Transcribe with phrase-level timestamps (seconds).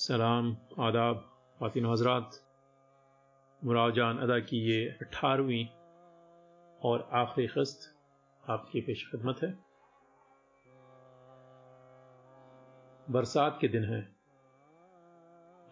[0.00, 1.16] सलाम, आदाब
[1.60, 2.30] खातिन हजरात।
[3.64, 5.66] मुराजान अदा की ये अठारहवीं
[6.84, 7.96] और आखिरी किस्त
[8.50, 9.58] आपकी पेश खदमत है।
[13.10, 14.16] बरसात के दिन है।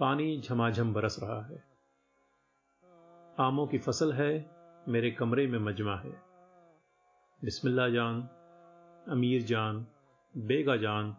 [0.01, 1.65] पानी झमाझम बरस रहा है।
[3.41, 4.51] आमों की फ़सल है,
[4.89, 6.23] मेरे कमरे में मजमा है।
[7.45, 8.23] बिस्मिल्लाह जान,
[9.09, 9.87] अमीर जान,
[10.37, 11.17] बेगा जान,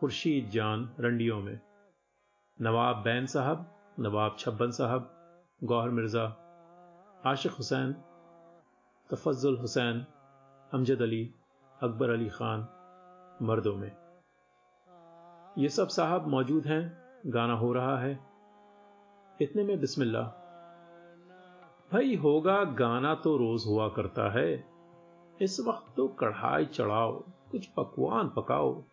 [0.00, 1.67] खुर्शीद जान, रंडियों में।
[2.62, 5.10] नवाब बैन साहब, नवाब छब्बन साहब,
[5.64, 6.24] गौहर मिर्ज़ा,
[7.26, 7.92] आशिक हुसैन
[9.10, 10.06] तफजुल हुसैन,
[10.74, 11.34] अमजद अली,
[11.82, 12.68] अकबर अली ख़ान,
[13.42, 13.96] मर्दों में।
[15.58, 18.20] ये सब साहब मौजूद हैं, गाना हो रहा है।
[19.42, 20.24] इतने में बिस्मिल्लाह।
[21.92, 24.64] भाई होगा, गाना तो रोज हुआ करता है।
[25.42, 28.84] इस वक्त तो कढ़ाई चढ़ाओ, कुछ पकवान पकाओ।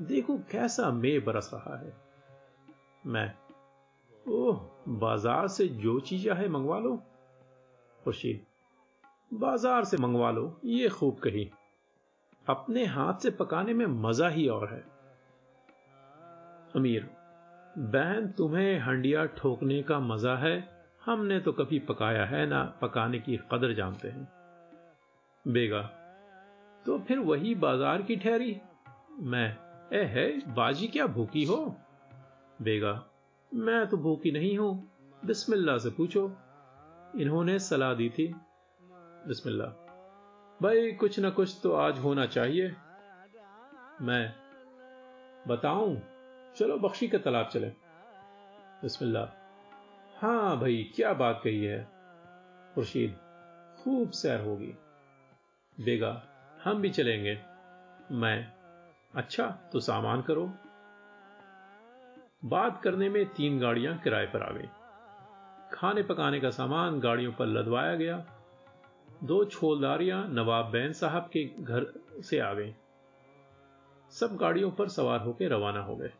[0.00, 2.05] देखो कैसा मे बरस रहा है।
[3.06, 3.32] मैं।
[4.28, 7.02] ओह, बाज़ार से जो चीज़ है मंगवा लो।
[8.04, 8.46] खुर्शीद,
[9.34, 11.50] बाज़ार से मंगवा लो, ये खूब कही।
[12.46, 14.84] अपने हाथ से पकाने में मज़ा ही और है।
[16.76, 17.10] अमीर,
[17.78, 20.84] बहन, तुम्हें हंडिया ठोकने का मज़ा है?
[21.04, 24.28] हमने तो कभी पकाया है ना, पकाने की कदर जानते हैं।
[25.48, 25.82] बेगा
[26.86, 28.60] तो फिर वही बाज़ार की ठहरी?
[29.20, 29.58] मैं,
[29.92, 31.76] ए है, बाजी क्या भूखी हो?
[32.62, 33.06] बेगा,
[33.54, 34.90] मैं तो भूखी नहीं हूँ।
[35.24, 36.36] बिस्मिल्लाह से पूछो।
[37.16, 38.34] इन्होंने सलाह दी थी।
[39.28, 39.64] बिस्मिल्ला
[40.62, 42.76] भाई, कुछ ना कुछ तो आज होना चाहिए।
[44.02, 44.34] मैं
[45.48, 45.96] बताऊँ?
[46.56, 47.68] चलो, बख्शी के तालाब चले।
[48.82, 49.24] बिस्मिल्लाह।
[50.18, 51.88] हाँ भाई, क्या बात कही है?
[52.74, 53.18] खुर्शीद
[53.78, 54.74] खूब सैर होगी।
[55.80, 56.22] बेगा,
[56.64, 57.38] हम भी चलेंगे।
[58.12, 58.52] मैं
[59.14, 60.54] अच्छा तो सामान करो।
[62.46, 64.68] बात करने में तीन गाड़ियाँ किराए पर आ गई।
[65.72, 68.24] खाने पकाने का सामान गाड़ियों पर लदवाया गया।
[69.24, 71.86] दो छोलदारियाँ नवाब बैन साहब के घर
[72.22, 72.74] से आ गई।
[74.10, 76.12] सब गाड़ियों पर सवार होकर रवाना हो गए।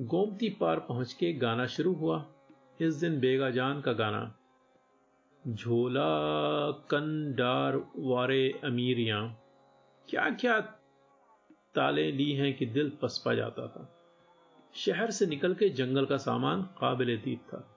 [0.00, 2.24] गोमती पार पहुँच के गाना शुरू हुआ।
[2.80, 4.34] इस दिन बेगा जान का गाना,
[5.44, 9.38] झोला कंडार वारे अमीरियाँ
[10.08, 10.60] क्या क्या
[11.74, 13.94] ताले ली हैं कि दिल पसपा जाता था?
[14.74, 17.74] शहर से निकल के जंगल का सामान काबिल दीद था।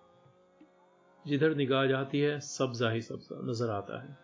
[1.28, 4.18] जिधर निगाह जाती है सब्जा ही सब्जा नज़र आता है।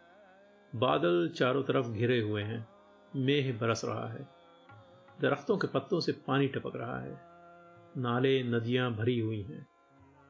[0.76, 2.68] बादल चारों तरफ़ घिरे हुए हैं,
[3.16, 4.28] मेह बरस रहा है।
[5.22, 7.22] दरख्तों के पत्तों से पानी टपक रहा है।
[7.98, 9.68] नाले, नदियाँ भरी हुई हैं।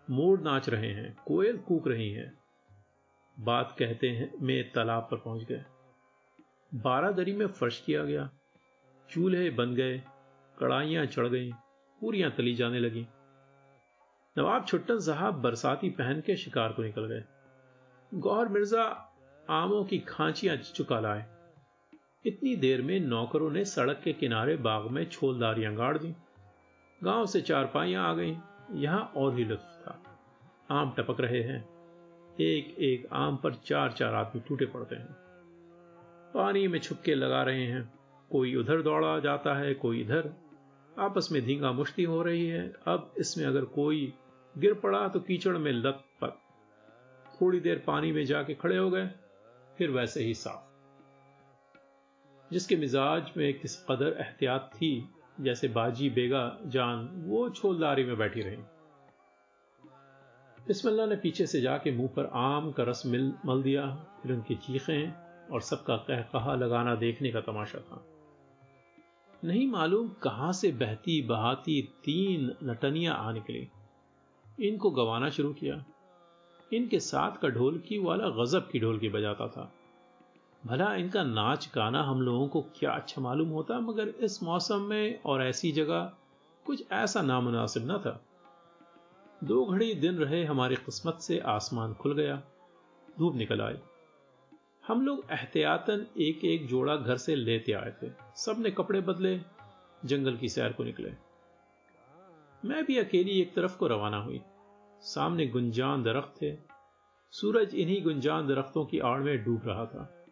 [0.09, 2.33] मोड़ नाच रहे हैं, कोयल कूक रही है।
[3.39, 5.65] बात कहते हैं, में तालाब पर पहुँच गए।
[6.73, 8.29] बारादरी में फर्श किया गया।
[9.09, 10.03] चूल्हे बन गए,
[10.59, 11.51] कड़ाइयाँ चढ़ गईं।
[12.01, 13.07] पूरियाँ तली जाने लगी।
[14.37, 17.23] नवाब छुट्टन साहब बरसाती पहन के शिकार को निकल गए।
[18.13, 19.13] गौर मिर्ज़ा
[19.49, 21.25] आमों की खांचियाँ चुका लाए।
[22.25, 26.15] इतनी देर में नौकरों ने सड़क के किनारे बाग में छोलदारियाँ गाड़ दी।
[27.03, 28.37] गाँव से चारपाइयाँ आ गईं।
[28.71, 30.03] यहाँ और ही लुत्फ था।
[30.71, 31.69] आम टपक रहे हैं।
[32.39, 35.15] एक एक आम पर चार चार आदमी टूटे पड़ते हैं।
[36.33, 37.99] पानी में छुपके लगा रहे हैं।
[38.31, 40.46] कोई उधर दौड़ा जाता है, कोई इधर।
[40.99, 44.13] आपस में धींगा मुश्ती हो रही है। अब इसमें अगर कोई
[44.57, 46.37] गिर पड़ा तो कीचड़ में लत पत
[47.41, 49.09] थोड़ी देर पानी में जाके खड़े हो गए,
[49.77, 50.63] फिर वैसे ही साफ़।
[52.53, 55.09] जिसके मिजाज में किस कदर एहतियात थी,
[55.41, 58.57] जैसे बाजी, बेगा, जान, वो छोलदारी में बैठी रही।
[60.67, 64.55] बिस्मिल्लाह ने पीछे से जाके मुँह पर आम का रस मिल, मल दिया। फिर उनकी
[64.55, 65.11] चीखें
[65.47, 68.16] और सबका कह कहा लगाना देखने का तमाशा था।
[69.45, 73.67] नहीं मालूम कहाँ से बहती बहाती तीन नटनियाँ आ निकली।
[74.59, 75.85] इनको गवाना शुरू किया।
[76.73, 79.71] इनके साथ का ढोलकी वाला गजब की ढोलकी बजाता था।
[80.65, 85.19] भला इनका नाच गाना हम लोगों को क्या अच्छा मालूम होता, मगर इस मौसम में
[85.25, 86.11] और ऐसी जगह
[86.65, 88.21] कुछ ऐसा नामुनासिब ना था।
[89.43, 92.41] दो घड़ी दिन रहे हमारी किस्मत से आसमान खुल गया,
[93.19, 93.75] धूप निकल आई।
[94.87, 99.39] हम लोग एहतियातन एक एक जोड़ा घर से लेते आए थे। सबने कपड़े बदले,
[100.05, 101.11] जंगल की सैर को निकले।
[102.65, 104.41] मैं भी अकेली एक तरफ़ को रवाना हुई।
[105.01, 106.57] सामने गुंजान दरख्त थे।
[107.31, 110.25] सूरज इन्हीं गुंजान दरख्तों की आड़ में डूब रहा था।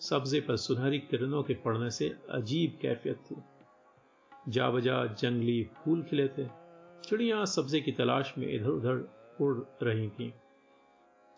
[0.00, 3.36] सब्जे पर सुनहरी किरणों के पड़ने से अजीब कैफियत थी।
[4.48, 6.46] जा बजा जंगली फूल खिले थे।
[7.04, 10.32] चिड़ियाँ सब्जे की तलाश में इधर उधर उड़ रही थीं।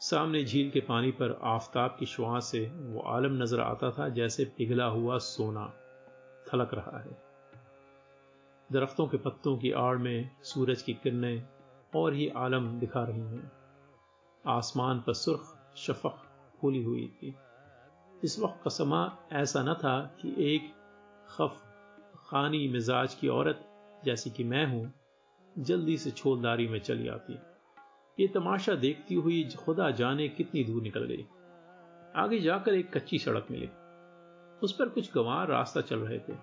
[0.01, 4.45] सामने झील के पानी पर आफताब की शुआ से वो आलम नज़र आता था, जैसे
[4.45, 5.73] पिघला हुआ सोना
[6.47, 7.17] थलक रहा है।
[8.73, 11.47] दरख्तों के पत्तों की आड़ में सूरज की किरणें
[11.97, 13.53] और ही आलम दिखा रही हैं।
[14.47, 16.23] आसमान पर सुर्ख, शफक
[16.61, 17.35] फूली हुई थी।
[18.25, 20.73] इस वक्त का समा ऐसा न था कि एक
[21.29, 21.63] खफ
[22.27, 23.67] खानी मिजाज की औरत,
[24.05, 24.93] जैसी कि मैं हूँ,
[25.59, 27.39] जल्दी से छोलदारी में चली आती।
[28.21, 31.27] ये तमाशा देखती हुई खुदा जाने कितनी दूर निकल गई।
[32.17, 33.71] आगे जाकर एक कच्ची सड़क मिली।
[34.63, 36.37] उस पर कुछ गंवार रास्ता चल रहे थे।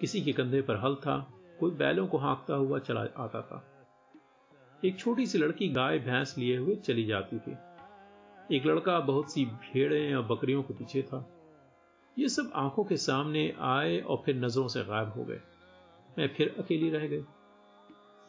[0.00, 3.88] किसी के कंधे पर हल था, कोई बैलों को हाँकता हुआ चला आता था।
[4.84, 7.56] एक छोटी सी लड़की गाय भैंस लिए हुए चली जाती थी।
[8.56, 11.32] एक लड़का बहुत सी भेड़ें और बकरियों के पीछे था।
[12.18, 15.40] ये सब आँखों के सामने आए और फिर नज़रों से गायब हो गए।
[16.18, 17.24] मैं फिर अकेली रह गई।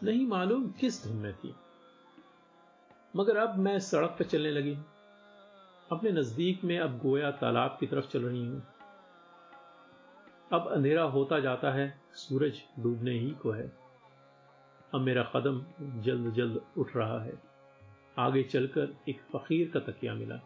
[0.03, 1.55] नहीं मालूम किस धुन में थी।
[3.17, 4.85] मगर अब मैं सड़क पर चलने लगी हूँ।
[5.91, 8.63] अपने नज़दीक में अब गोया तालाब की तरफ़ चल रही हूँ।
[10.53, 13.71] अब अंधेरा होता जाता है, सूरज डूबने ही को है।
[14.93, 15.65] अब मेरा कदम
[16.01, 17.33] जल्द जल्द उठ रहा है।
[18.19, 20.39] आगे चलकर एक फकीर का तकिया मिला।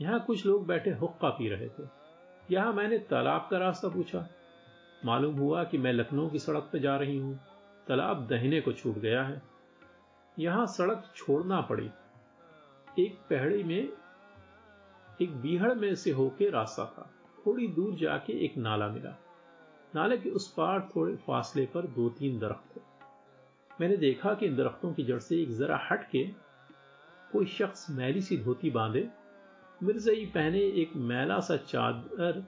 [0.00, 1.88] यहाँ कुछ लोग बैठे हुक्का पी रहे थे।
[2.50, 4.28] यहाँ मैंने तालाब का रास्ता पूछा।
[5.04, 7.40] मालूम हुआ कि मैं लखनऊ की सड़क पर जा रही हूँ।
[7.88, 9.57] तालाब दहने को छूट गया है।
[10.38, 11.90] यहाँ सड़क छोड़ना पड़ी।
[12.98, 13.88] एक पहड़ी में,
[15.22, 17.10] एक बीहड़ में से होके रास्ता था।
[17.46, 19.18] थोड़ी दूर जाके एक नाला मिला।
[19.94, 22.80] नाले के उस पार थोड़े फासले पर दो तीन दरख्त थे।
[23.80, 26.24] मैंने देखा कि इन दरख्तों की जड़ से एक जरा हट के
[27.32, 29.08] कोई शख्स मैली सी धोती बांधे।
[29.82, 32.46] मिर्जई पहने एक मैला सा चादर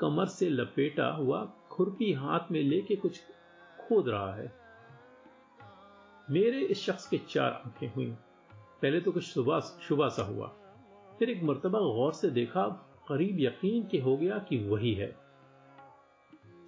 [0.00, 3.20] कमर से लपेटा हुआ खुरपी हाथ में लेके कुछ
[3.80, 4.63] खोद रहा है।
[6.30, 8.06] मेरे इस शख्स के चार आँखें हुई।
[8.82, 10.46] पहले तो कुछ शुबह सा हुआ।
[11.18, 12.66] फिर एक मरतबा गौर से देखा,
[13.08, 15.16] करीब यकीन के हो गया कि वही है।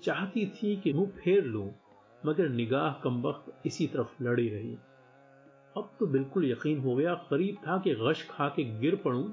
[0.03, 1.71] चाहती थी कि मुँह फेर लूँ,
[2.27, 4.77] मगर निगाह कमबख्त इसी तरफ़ लड़ी रही।
[5.77, 9.31] अब तो बिल्कुल यकीन हो गया, करीब था कि गश खा के गिर पड़ूं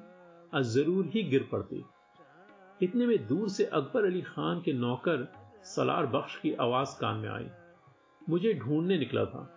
[0.53, 1.83] और ज़रूर ही गिर पड़ती।
[2.81, 5.33] इतने में दूर से अकबर अली खान के नौकर
[5.63, 7.47] सलार बख्श की आवाज़ कान में आई।
[8.29, 9.52] मुझे ढूँढने निकला था।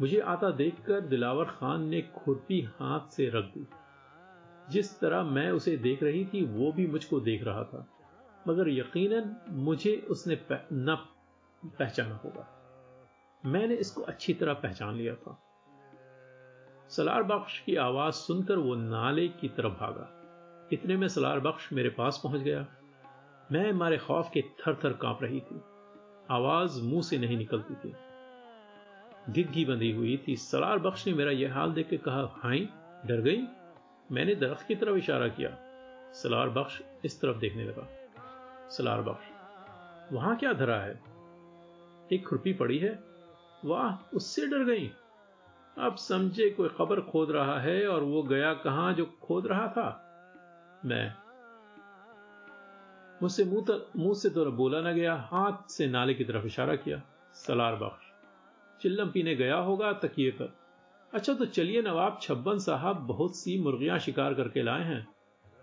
[0.00, 3.66] मुझे आता देखकर दिलावर खान ने खुरपी हाथ से रख दी।
[4.70, 7.86] जिस तरह मैं उसे देख रही थी, वो भी मुझको देख रहा था।
[8.48, 10.40] मगर यकीनन मुझे उसने
[10.72, 11.06] न
[11.64, 12.56] पहचाना होगा।
[13.46, 15.42] मैंने इसको अच्छी तरह पहचान लिया था।
[16.88, 20.16] सलार बख्श की आवाज़ सुनकर वो नाले की तरफ़ भागा।
[20.72, 22.66] इतने में सलार बख्श मेरे पास पहुँच गया।
[23.52, 25.60] मैं मारे खौफ के थर थर काँप रही थी।
[26.30, 27.94] आवाज़ मुँह से नहीं निकलती थी।
[29.28, 32.68] गिग्गी बंधी हुई थी। सलार बख्श ने मेरा यह हाल देख के कहा हाई
[33.06, 33.42] डर गई?
[34.12, 35.50] मैंने दरख्त की तरफ़ इशारा किया।
[36.12, 37.86] सलार बख्श इस तरफ़ देखने लगा।
[38.68, 39.28] सलार बख्श,
[40.12, 41.00] वहाँ क्या धरा है?
[42.12, 42.98] एक खुरपी पड़ी है।
[43.64, 44.90] वाह, उससे डर गई।
[45.76, 49.88] अब समझे कोई खबर खोद रहा है और वो गया कहाँ जो खोद रहा था?
[50.84, 51.14] मैं
[53.22, 57.02] मुझसे मुँह मुँह से तो बोला ना गया, हाथ से नाले की तरफ़ इशारा किया।
[57.34, 58.09] सलार बख्श
[58.82, 60.56] चिल्लम पीने गया होगा तकिए पर।
[61.14, 65.08] अच्छा तो चलिए नवाब छब्बन साहब बहुत सी मुर्गियाँ शिकार करके लाए हैं।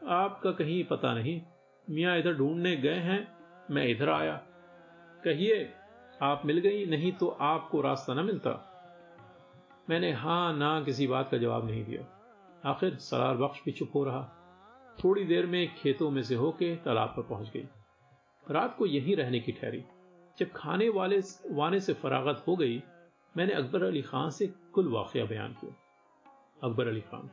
[0.07, 1.41] आपका कहीं पता नहीं।
[1.89, 3.37] मियाँ इधर ढूँढने गए हैं,
[3.71, 4.35] मैं इधर आया।
[5.23, 5.73] कहिए,
[6.21, 6.85] आप मिल गई?
[6.85, 8.73] नहीं तो आपको रास्ता ना मिलता।
[9.89, 12.13] मैंने हाँ, ना किसी बात का जवाब नहीं दिया।
[12.65, 14.33] आखिर सरार बख्श भी चुप हो रहा।
[15.03, 17.67] थोड़ी देर में खेतों में से होके तालाब पर पहुँच गई।
[18.51, 19.83] रात को यहीं रहने की ठहरी।
[20.39, 21.21] जब खाने वाले
[21.51, 22.83] वाने से फरागत हो गई
[23.35, 25.73] मैंने अकबर अली खान से कुल वाकया बयान किया।
[26.63, 27.29] अकबर अली खान,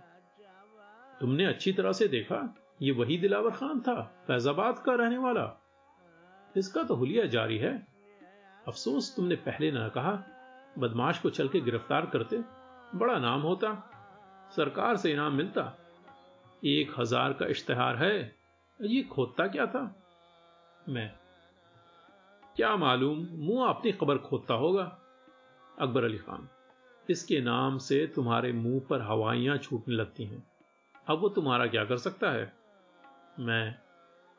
[1.21, 5.45] तुमने अच्छी तरह से देखा, ये वही दिलावर खान था, फैजाबाद का रहने वाला।
[6.57, 7.75] इसका तो हुलिया जारी है।
[8.69, 10.13] अफसोस तुमने पहले ना कहा,
[10.79, 12.43] बदमाश को चल के गिरफ़्तार करते,
[12.95, 13.73] बड़ा नाम होता,
[14.57, 15.73] सरकार से इनाम मिलता।
[16.65, 18.35] एक हज़ार का इश्तेहार है,
[18.81, 19.83] ये खोदता क्या था?
[20.89, 21.11] मैं,
[22.57, 24.85] क्या मालूम, मुँह अपनी खबर खोदता होगा।
[25.79, 26.49] अकबर अली खान।
[27.11, 30.43] इसके नाम से तुम्हारे मुँह पर हवाइयाँ छूटने लगती हैं।
[31.09, 32.53] अब वो तुम्हारा क्या कर सकता है?
[33.41, 33.75] मैं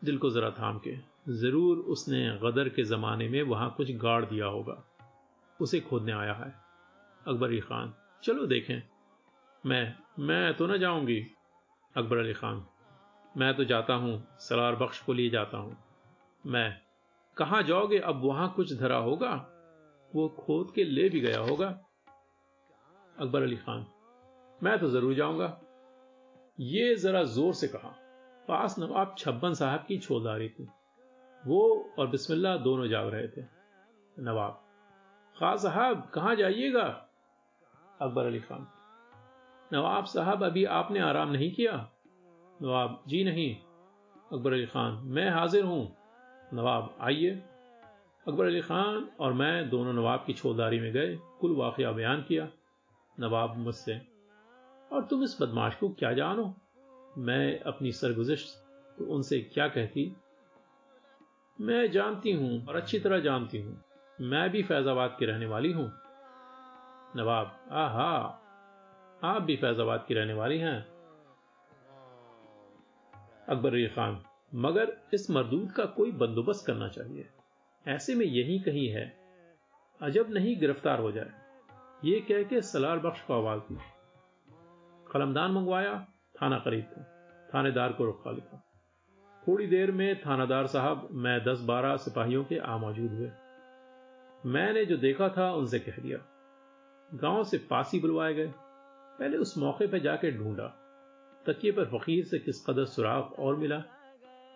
[0.03, 0.95] दिल को जरा थाम के,
[1.31, 4.83] ज़रूर उसने गदर के जमाने में वहाँ कुछ गाड़ दिया होगा।
[5.59, 6.53] उसे खोदने आया है।
[7.25, 8.81] अकबर अली खान, चलो देखें।
[9.63, 11.19] मैं मैं तो ना जाऊँगी।
[11.95, 12.65] अकबर अली खान,
[13.35, 15.77] मैं तो जाता हूँ सलार बख्श को लिए जाता हूँ।
[16.43, 16.77] मैं,
[17.37, 17.99] कहा जाओगे?
[17.99, 19.33] अब वहाँ कुछ धरा होगा?
[20.15, 21.67] वो खोद के ले भी गया होगा।
[23.15, 23.86] अकबर अली खान,
[24.60, 25.48] मैं तो ज़रूर जाऊँगा।
[26.57, 27.89] ये जरा ज़ोर से कहा।
[28.48, 30.67] पास नवाब छब्बन साहब की छोलदारी थी।
[31.43, 31.62] वो
[32.00, 33.41] और बिस्मिल्लाह दोनों जाग रहे थे।
[34.17, 34.62] नवाब
[35.36, 36.84] खा साहब, कहाँ जाइएगा?
[38.01, 38.67] अकबर अली खान,
[39.72, 41.74] नवाब साहब, अभी आपने आराम नहीं किया?
[42.60, 43.55] नवाब, जी नहीं।
[44.34, 45.84] अकबर अली खान, मैं हाजिर हूँ।
[46.53, 47.31] नवाब, आइए।
[48.27, 52.48] अकबर अली खान और मैं दोनों नवाब की छोलदारी में गए, कुल वाकया बयान किया।
[53.20, 54.01] नवाब मुझसे,
[54.91, 56.55] और तुम इस बदमाश को क्या जानो?
[57.17, 58.63] मैं अपनी सरगुजिश
[58.98, 60.15] तो उनसे क्या कहती?
[61.62, 63.84] मैं जानती हूँ और अच्छी तरह जानती हूँ।
[64.22, 65.91] मैं भी फैजाबाद की रहने वाली हूँ।
[67.15, 68.17] नवाब, आहा,
[69.24, 70.88] आप भी फैजाबाद की रहने वाली हैं?
[73.50, 74.24] अकबर अली खान,
[74.55, 77.29] मगर इस मरदूद का कोई बंदोबस्त करना चाहिए।
[77.87, 79.17] ऐसे में यही कहीं है,
[80.01, 81.31] अजब नहीं गिरफ़्तार हो जाए।
[82.05, 83.77] ये कह के सलार बख्श को आवाज़ दी।
[85.11, 86.07] कलमदान मंगवाया,
[86.41, 87.11] थाना करीब था।
[87.53, 88.63] थानेदार को रुखा लिखा।
[89.47, 93.31] थोड़ी देर में थानादार साहब, मैं दस बारह सिपाहियों के आ मौजूद हुए।
[94.45, 96.17] मैंने जो देखा था, उनसे कह दिया।
[97.13, 98.51] गाँव से पासी बुलवाए गए।
[99.19, 100.67] पहले उस मौके पर जाकर ढूंढा।
[101.45, 103.83] तकिए पर फकीर से किस कदर सुराख और मिला।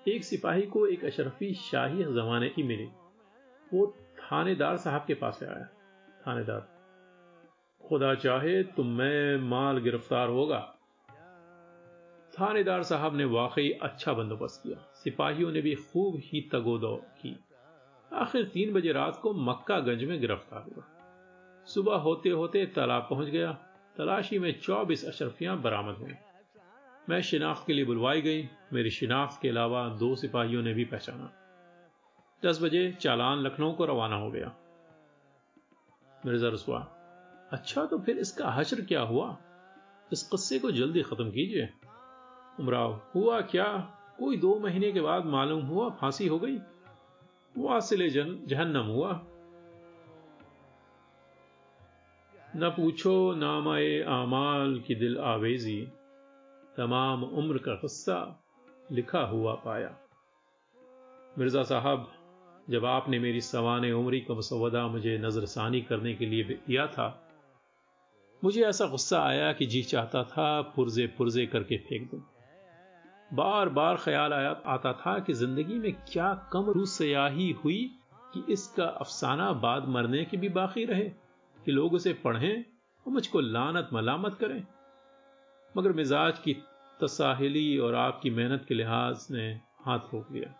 [0.07, 2.89] एक सिपाही को एक अशरफी शाही जमाने की मिली।
[3.73, 3.85] वो
[4.17, 5.65] थानेदार साहब के पास आया,
[6.27, 6.67] थानेदार।
[7.81, 10.59] खुदा चाहे तो मैं माल गिरफ़्तार होगा।
[12.33, 17.35] थानेदार साहब ने वाकई अच्छा बंदोबस्त किया। सिपाहियों ने भी खूब ही तगोदो की।
[18.13, 20.83] आखिर तीन बजे रात को मक्का गंज में गिरफ़्तार हुआ।
[21.67, 23.51] सुबह होते होते तालाब पहुँच गया।
[23.97, 26.13] तलाशी में चौबीस अशरफियाँ बरामद हुई।
[27.09, 31.31] मैं शिनाख्त के लिए बुलवाई गई। मेरी शिनाख्त के अलावा दो सिपाहियों ने भी पहचाना।
[32.45, 34.55] दस बजे चालान लखनऊ को रवाना हो गया।
[36.25, 36.79] मिर्ज़ा रसुआ
[37.51, 39.37] अच्छा तो फिर इसका हशर क्या हुआ?
[40.13, 41.69] इस किस्से को जल्दी खत्म कीजिए।
[42.59, 43.65] उमराव, हुआ क्या?
[44.19, 46.57] कोई दो महीने के बाद मालूम हुआ, फांसी हो गई?
[47.57, 48.09] वासिल
[48.45, 49.21] जहन्नम हुआ।
[52.55, 55.81] न पूछो नामाए आमाल की दिल आवेजी।
[56.77, 58.43] तमाम उम्र का गुस्सा
[58.91, 59.97] लिखा हुआ पाया।
[61.37, 62.11] मिर्ज़ा साहब
[62.69, 67.07] जब आपने मेरी सवान उम्री का मसवदा मुझे नजरसानी करने के लिए दिया था,
[68.43, 72.21] मुझे ऐसा गुस्सा आया कि जी चाहता था पुरजे पुरजे करके फेंक दूँ।
[73.33, 77.81] बार बार ख्याल आया, आता था कि ज़िंदगी में क्या कम रू सयाही हुई
[78.33, 81.09] कि इसका अफसाना बाद मरने के भी बाकी रहे,
[81.59, 82.63] कि लोग उसे पढ़ें
[83.05, 84.63] और मुझको लानत मलामत करें।
[85.75, 86.53] मगर मिजाज की
[86.99, 89.49] तसाहली और आपकी मेहनत के लिहाज ने
[89.85, 90.53] हाथ रोक लिया।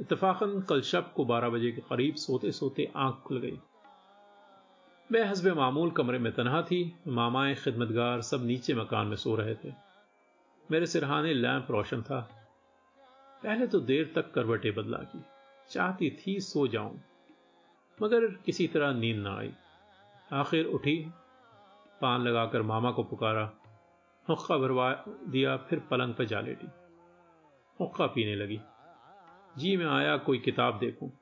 [0.00, 3.58] इतफाकन कल शब को बारह बजे के करीब सोते सोते आँख खुल गई।
[5.10, 9.54] मैं हसब मामूल कमरे में तनहा थी। मामाएँ खिदमतगार सब नीचे मकान में सो रहे
[9.54, 9.72] थे।
[10.70, 12.20] मेरे सिरहाने लैंप रोशन था।
[13.42, 15.22] पहले तो देर तक करवटें बदला की।
[15.70, 17.00] चाहती थी सो जाऊँ,
[18.02, 19.52] मगर किसी तरह नींद ना आई।
[20.32, 20.96] आखिर उठी,
[22.00, 23.50] पान लगाकर मामा को पुकारा।
[24.28, 26.66] हुक्का भरवा दिया, फिर पलंग पर जा लेटी।
[27.80, 28.60] हुक्का पीने लगी।
[29.58, 31.12] जी, मैं आया, कोई किताब देखूँ।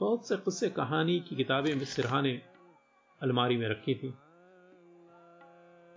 [0.00, 2.42] बहुत से कुछ कहानी की किताबें सिरहाने
[3.22, 4.14] अलमारी में रखी थी।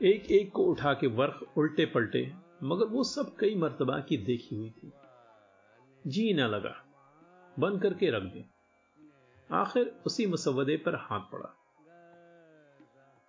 [0.02, 4.56] एक एक को उठा के वर्क उल्टे पलटे मगर वो सब कई मर्तबा की देखी
[4.56, 4.92] हुई थी।
[6.08, 6.86] जी न लगा।
[7.60, 8.46] बंद करके रख दे।
[9.52, 11.58] आखिर उसी मुसवदे पर हाथ पड़ा।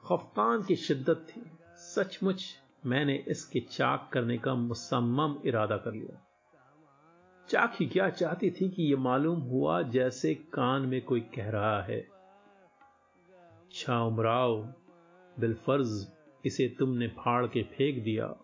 [0.05, 6.25] खफकान की शिद्दत थी। सचमुच मैंने इसके चाक करने का मुसम्मम इरादा कर लिया।
[7.55, 12.09] ही क्या चाहती थी कि यह मालूम हुआ जैसे कान में कोई कह रहा है।
[13.73, 14.57] छाउमराव
[15.41, 16.13] बिलफर्ज
[16.47, 18.35] इसे तुमने फाड़ के फेंक दिया,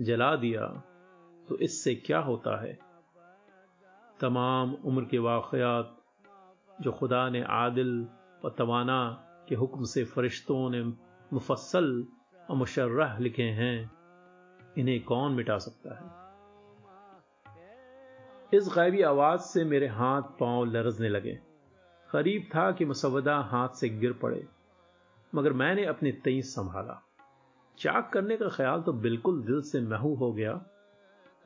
[0.00, 0.66] जला दिया
[1.48, 2.78] तो इससे क्या होता है?
[4.20, 5.96] तमाम उम्र के वाकयात,
[6.80, 8.08] जो खुदा ने आदिल
[8.44, 10.82] व तवाना के हुक्म से फरिश्तों ने
[11.32, 12.06] मुफसल
[12.50, 13.90] और मुशर्रह लिखे हैं,
[14.78, 16.21] इन्हें कौन मिटा सकता है?
[18.52, 21.32] इस गैबी आवाज़ से मेरे हाथ पाँव लरजने लगे।
[22.10, 24.44] करीब था कि मुसवदा हाथ से गिर पड़े,
[25.32, 27.00] मगर मैंने अपने तेईस संभाला।
[27.78, 30.60] चाक करने का ख्याल तो बिल्कुल दिल से महू हो गया।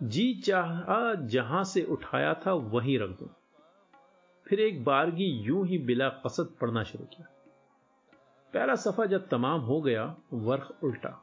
[0.00, 3.30] जी चाह जहाँ से उठाया था वहीं रख दो।
[4.46, 7.28] फिर एक बारगी यूँ ही बिला कसद पढ़ना शुरू किया।
[8.54, 11.20] पहला सफ़ा जब तमाम हो गया वर्क उल्टा।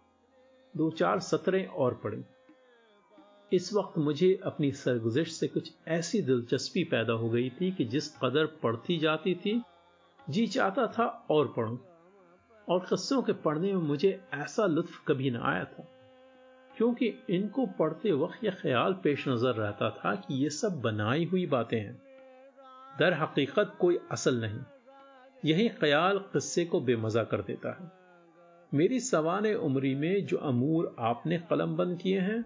[0.74, 2.24] दो चार सतरें और पड़ी।
[3.54, 8.08] इस वक्त मुझे अपनी सरगुजिश से कुछ ऐसी दिलचस्पी पैदा हो गई थी कि जिस
[8.18, 9.62] कदर पढ़ती जाती थी,
[10.30, 11.78] जी चाहता था और पढ़ूं।
[12.68, 15.86] और कस्सों के पढ़ने में मुझे ऐसा लुत्फ कभी ना आया था,
[16.78, 21.46] क्योंकि इनको पढ़ते वक्त यह ख्याल पेश नज़र रहता था कि ये सब बनाई हुई
[21.46, 21.96] बातें हैं।
[23.00, 24.60] दर हकीकत कोई असल नहीं।
[25.46, 27.92] यही ख्याल किस्से को बेमजा कर देता है।
[28.72, 32.44] मेरी सवान उम्री में जो अमूर आपने कलम बंद किए हैं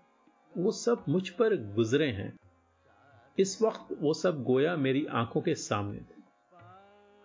[0.53, 2.31] वो सब मुझ पर गुजरे हैं।
[3.37, 6.21] इस वक्त वो सब गोया मेरी आँखों के सामने थे।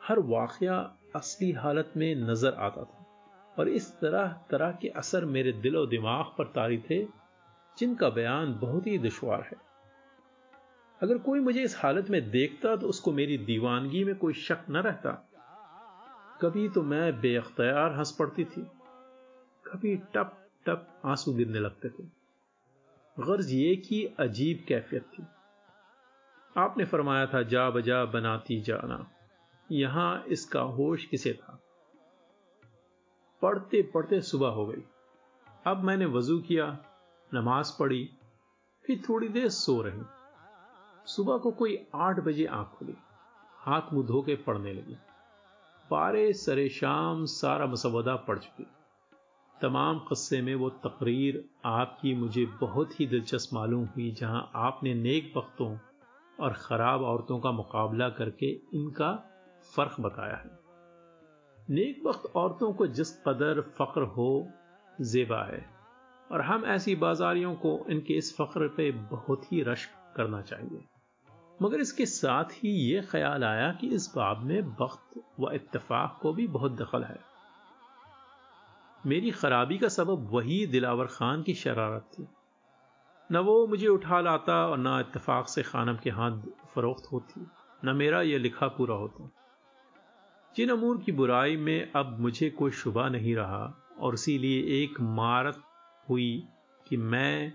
[0.01, 0.77] हर वाकया
[1.17, 5.89] असली हालत में नज़र आता था और इस तरह तरह के असर मेरे दिल और
[5.89, 7.03] दिमाग पर तारी थे,
[7.79, 9.57] जिनका बयान बहुत ही दुश्वार है।
[11.01, 14.77] अगर कोई मुझे इस हालत में देखता तो उसको मेरी दीवानगी में कोई शक न
[14.79, 15.11] रहता।
[16.43, 18.67] कभी तो मैं बेअख्तियार हंस पड़ती थी।
[19.67, 22.22] कभी टप टप आँसू गिरने लगते थे।
[23.21, 25.27] गर्ज ये की अजीब कैफियत थी।
[26.57, 29.11] आपने फरमाया था, जा बजा बनाती जाना।
[29.73, 31.59] यहाँ इसका होश किसे था?
[33.43, 34.83] पढ़ते पढ़ते सुबह हो गई।
[35.67, 36.79] अब मैंने वज़ू किया,
[37.35, 38.11] नमाज़ पढ़ी,
[38.87, 40.03] फिर थोड़ी देर सो रही।
[41.07, 42.95] सुबह को कोई आठ बजे आँख खुली।
[43.57, 44.97] हाथ मुँह धो के पढ़ने लगी।
[45.91, 48.67] पारे सरे शाम सारा मसवदा पढ़ चुकी।
[49.63, 55.33] तमाम कस्से में वो तकरीर आपकी मुझे बहुत ही दिलचस्प मालूम हुई, जहाँ आपने नेक
[55.37, 55.77] वक्तों
[56.41, 59.13] और ख़राब औरतों का मुकाबला करके इनका
[59.77, 60.51] फ़र्क बताया है।
[61.71, 64.49] नेक वक्त औरतों को जिस कदर फ़ख्र हो,
[65.01, 65.65] जेबा है।
[66.33, 70.85] और हम ऐसी बाजारियों को इनके इस फ़ख्र पे बहुत ही रश्क करना चाहिए
[71.63, 76.33] मगर इसके साथ ही ये ख्याल आया कि इस बाब में वक्त व इत्तेफाक को
[76.33, 77.32] भी बहुत दखल है।
[79.05, 82.27] मेरी खराबी का सबब वही दिलावर खान की शरारत थी।
[83.31, 86.39] न वो मुझे उठा लाता और ना इतफाक से खानम के हाथ
[86.75, 87.47] फरोख्त होती,
[87.85, 89.31] न मेरा यह लिखा पूरा होता।
[90.57, 95.63] जिन अमूर की बुराई में अब मुझे कोई शुबा नहीं रहा और इसीलिए एक मारत
[96.09, 96.49] हुई
[96.87, 97.53] कि मैं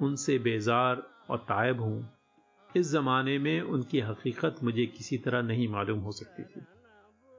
[0.00, 2.10] उनसे बेजार और तायब हूँ,
[2.70, 6.60] इस जमाने में उनकी हकीकत मुझे किसी तरह नहीं मालूम हो सकती थी।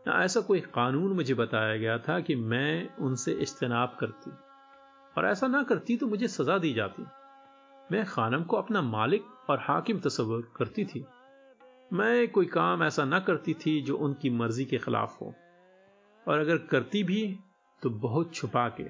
[0.10, 4.32] ऐसा कोई कानून मुझे बताया गया था कि मैं उनसे इज्तनाब करती।
[5.18, 7.06] और ऐसा ना करती तो मुझे सजा दी जाती।
[7.92, 11.06] मैं खानम को अपना मालिक और हाकिम तस्वर करती थी।
[11.94, 15.36] मैं कोई काम ऐसा ना करती थी जो उनकी मर्ज़ी के खिलाफ हो।
[16.28, 17.40] और अगर करती भी
[17.82, 18.84] तो बहुत छुपा के,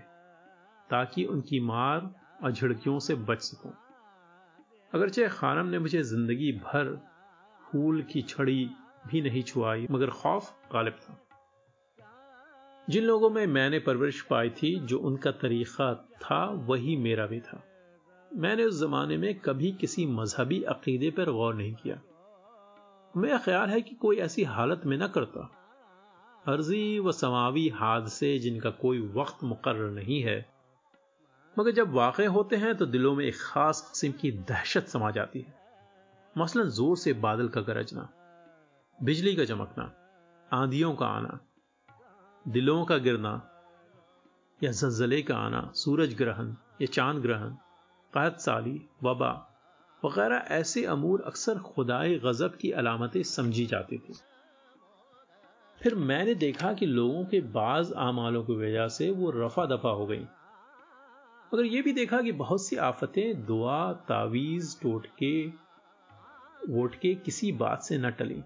[0.90, 3.74] ताकि उनकी मार और झिड़कियों से बच सकूँ।
[4.94, 7.08] अगरचे खानम ने मुझे ज़िंदगी भर
[7.64, 8.70] फूल की छड़ी
[9.08, 11.18] भी नहीं छुआई, मगर खौफ गालिब था।
[12.88, 17.64] जिन लोगों में मैंने परवरिश पाई थी, जो उनका तरीका था, वही मेरा भी था।
[18.32, 22.00] मैंने उस जमाने में कभी किसी मजहबी अकीदे पर गौर नहीं किया।
[23.14, 25.50] मेरा ख्याल है कि कोई ऐसी हालत में न करता।
[26.46, 30.46] अर्जी व समावी हादसे जिनका कोई वक्त मुकर नहीं है,
[31.58, 35.40] मगर जब वाक़ होते हैं तो दिलों में एक खास किस्म की दहशत समा जाती
[35.40, 35.54] है।
[36.36, 38.08] मसलन, ज़ोर से बादल का गरजना।
[39.04, 39.94] बिजली का चमकना,
[40.54, 41.40] आंधियों का आना,
[42.48, 43.50] दिलों का गिरना,
[44.64, 47.50] या जलजले का आना, सूरज ग्रहण, या चाँद ग्रहण
[48.14, 49.48] कहत साली वबा,
[50.06, 54.14] वगैरह ऐसे अमूर अक्सर खुदाए गजब की अलामतें समझी जाती थी।
[55.82, 60.06] फिर मैंने देखा कि लोगों के बाज आमालों की वजह से वो रफा दफ़ा हो
[60.06, 60.28] गई।
[61.54, 65.48] मगर यह भी देखा कि बहुत सी आफतें दुआ, तावीज, टोटके,
[66.70, 68.44] वोटके किसी बात से न टली।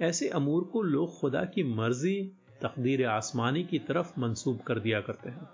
[0.00, 2.32] ऐसे अमूर को लोग खुदा की मर्ज़ी,
[2.62, 5.48] तकदीर आसमानी की तरफ़ मंसूब कर दिया करते हैं।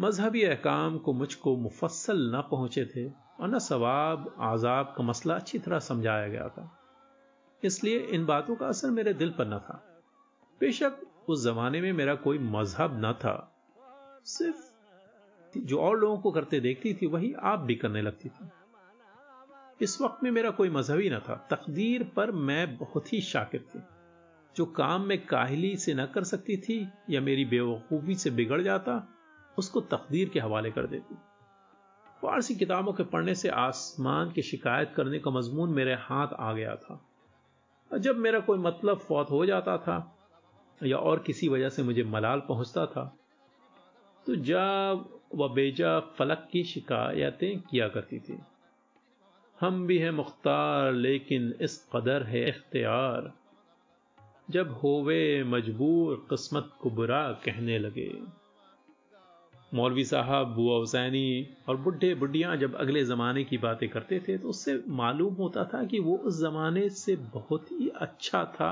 [0.00, 3.08] मजहबी अहकाम को मुझको मुफसल न पहुँचे थे
[3.40, 6.78] और न सवाब, आजाब का मसला अच्छी तरह समझाया गया था।
[7.64, 9.86] इसलिए इन बातों का असर मेरे दिल पर न था।
[10.60, 10.92] बेशक
[11.28, 13.56] उस जमाने में मेरा कोई मज़हब न था।
[14.24, 14.70] सिर्फ़
[15.58, 18.48] जो और लोगों को करते देखती थी, वही आप भी करने लगती थी।
[19.82, 23.64] इस वक्त में मेरा कोई मज़हब ही न था। तकदीर पर मैं बहुत ही शाकिर
[23.74, 23.80] थी।
[24.56, 29.08] जो काम मैं काहली से न कर सकती थी या मेरी बेवकूफ़ी से बिगड़ जाता,
[29.58, 31.14] उसको तकदीर के हवाले कर देती।
[32.22, 36.74] फारसी किताबों के पढ़ने से आसमान की शिकायत करने का मजमून मेरे हाथ आ गया
[36.76, 37.06] था।
[37.98, 40.16] जब मेरा कोई मतलब फौत हो जाता था
[40.82, 43.16] या और किसी वजह से मुझे मलाल पहुँचता था
[44.26, 48.38] तो जब व बेजा फलक की शिकायतें किया करती थी।
[49.60, 53.32] हम भी हैं मुख्तार, लेकिन इस कदर है इख्तियार।
[54.50, 58.22] जब होवे मजबूर, किस्मत को बुरा कहने लगे।
[59.74, 64.48] मौलवी साहब, बुआ हुसैनी और बुढ़े बुढ़ियाँ जब अगले ज़माने की बातें करते थे तो
[64.48, 68.70] उससे मालूम होता था कि वो उस ज़माने से बहुत ही अच्छा था।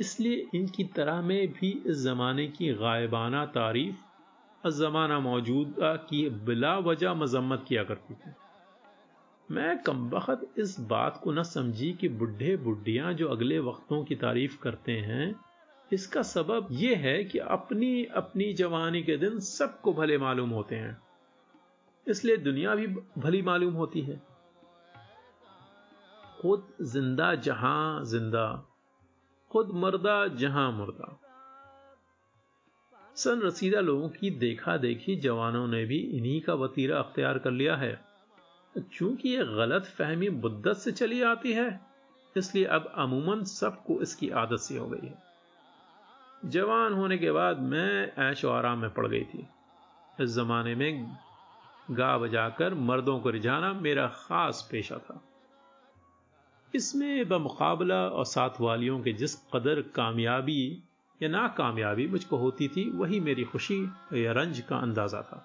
[0.00, 7.14] इसलिए इनकी तरह में भी इस ज़माने की गायबाना तारीफ़ ज़माना मौजूदा की बिला वजह
[7.14, 8.30] मजम्मत किया करती थी।
[9.50, 14.14] मैं कम वक्त इस बात को न समझी कि बुढ़े बुढ़ियाँ जो अगले वक्तों की
[14.14, 15.34] तारीफ़ करते हैं,
[15.92, 20.96] इसका सबब यह है कि अपनी अपनी जवानी के दिन सबको भले मालूम होते हैं।
[22.06, 22.86] इसलिए दुनिया भी
[23.18, 24.20] भली मालूम होती है।
[26.40, 28.46] खुद ज़िंदा जहाँ ज़िंदा,
[29.50, 31.18] खुद मर्दा जहाँ मुर्दा।
[33.16, 37.76] सन रसीदा लोगों की देखा देखी जवानों ने भी इन्हीं का वतीरा अख्तियार कर लिया
[37.76, 38.07] है।
[38.80, 41.80] चूँकि यह गलत फहमी बुद्दत से चली आती है,
[42.36, 45.22] इसलिए अब अमूमन सबको इसकी आदत सी हो गई है।
[46.44, 49.46] जवान होने के बाद मैं ऐशो आराम में पड़ गई थी।
[50.20, 51.16] इस जमाने में
[51.90, 55.20] गा बजाकर मर्दों को रिझाना मेरा खास पेशा था।
[56.74, 60.82] इसमें बमुकाबला और साथ वालियों के जिस कदर कामयाबी
[61.20, 65.44] या नाकामयाबी मुझको होती थी, वही मेरी खुशी या रंज का अंदाज़ा था।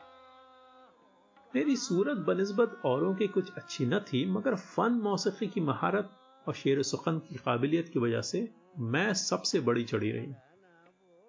[1.54, 6.10] मेरी सूरत बनस्बत औरों की कुछ अच्छी न थी, मगर फन मौसीकी की महारत
[6.48, 8.48] और शेर सुखन की काबिलियत की वजह से
[8.94, 10.34] मैं सबसे बड़ी चढ़ी रही।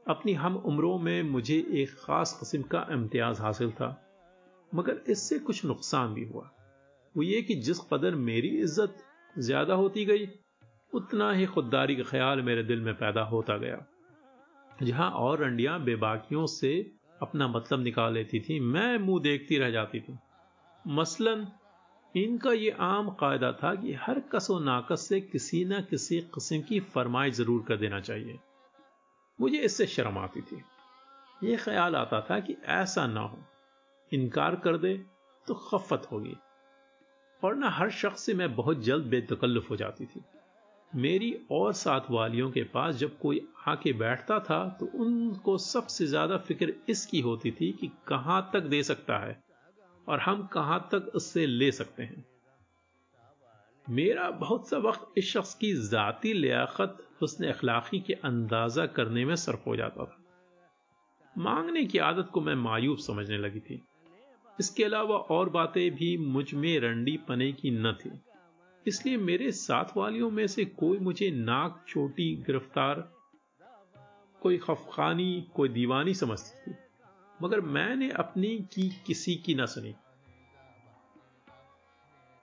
[0.06, 3.90] अपनी हम उम्रों में मुझे एक खास किस्म का इम्तियाज़ हासिल था,
[4.72, 6.50] मगर इससे कुछ नुकसान भी हुआ।
[7.14, 9.04] वो ये कि जिस कदर मेरी इज़्ज़त
[9.36, 10.28] ज़्यादा होती गई,
[10.92, 13.84] उतना ही खुददारी का ख्याल मेरे दिल में पैदा होता गया।
[14.82, 16.74] जहाँ और रंडियाँ बेबाकियों से
[17.24, 20.18] अपना मतलब निकाल लेती थी। मैं मुँह देखती रह जाती थी।
[20.86, 21.48] मसलन,
[22.16, 26.80] इनका यह आम कायदा था कि हर कसो नाकस से किसी न किसी किस्म की
[26.80, 28.38] फरमाई ज़रूर कर देना चाहिए।
[29.40, 30.62] मुझे इससे शर्म आती थी।
[31.44, 33.38] यह ख्याल आता था कि ऐसा ना हो।
[34.12, 34.94] इनकार कर दे
[35.46, 36.36] तो खफत होगी।
[37.44, 40.24] और ना हर शख्स से मैं बहुत जल्द बेतकल्लुफ हो जाती थी।
[40.94, 46.36] मेरी और साथ वालियों के पास जब कोई आके बैठता था तो उनको सबसे ज़्यादा
[46.36, 49.42] फ़िक्र इसकी होती थी कि कहाँ तक दे सकता है
[50.08, 52.24] और हम कहाँ तक उससे ले सकते हैं।
[53.88, 59.34] मेरा बहुत सा वक्त इस शख्स की जाती लियाकत, उसने अखलाकी के अंदाज़ा करने में
[59.36, 60.20] सरफ हो जाता था।
[61.36, 63.82] मांगने की आदत को मैं मायूब समझने लगी थी।
[64.60, 68.10] इसके अलावा और बातें भी मुझमें रंडी पने की न थी।
[68.86, 73.12] इसलिए मेरे साथ वालियों में से कोई मुझे नाक चोटी, गिरफ़्तार,
[74.40, 76.76] कोई खफखानी, कोई दीवानी समझती थी।
[77.42, 79.94] मगर मैंने अपनी की किसी की ना सुनी।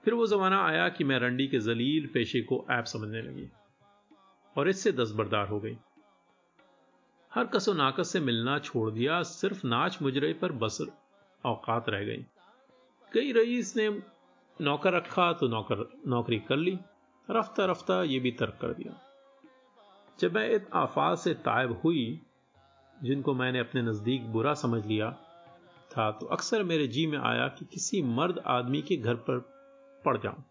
[0.04, 3.48] फिर वो जमाना आया कि मैं रंडी के जलील पेशे को ऐप समझने लगी
[4.56, 5.76] और इससे दस्तबरदार हो गई।
[7.34, 10.92] हर कसो नाकस से मिलना छोड़ दिया, सिर्फ़ नाच मुजरे पर बसर
[11.44, 12.26] औकात रह गई।
[13.12, 14.11] कई रईस ने
[14.60, 16.78] नौकर रखा तो नौकर, नौकरी कर ली।
[17.30, 19.00] रफ्ता रफ्ता ये भी तर्क कर दिया।
[20.20, 22.20] जब मैं इन आफात से तायब हुई,
[23.02, 25.10] जिनको मैंने अपने नज़दीक बुरा समझ लिया
[25.90, 29.38] था तो अक्सर मेरे जी में आया कि किसी मर्द आदमी के घर पर
[30.04, 30.44] पड़ जाऊँ।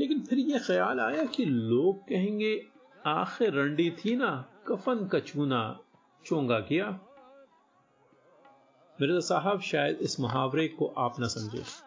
[0.00, 2.66] लेकिन फिर यह ख्याल आया कि लोग कहेंगे,
[3.06, 5.78] आखिर रंडी थी ना, कफन का चूना
[6.26, 6.90] चोंगा किया?
[9.00, 11.85] मिर्ज़ा साहब शायद इस मुहावरे को आप ना समझे।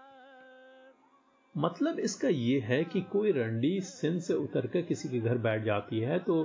[1.60, 6.00] मतलब इसका यह है कि कोई रंडी सिंध से उतरकर किसी के घर बैठ जाती
[6.00, 6.44] है तो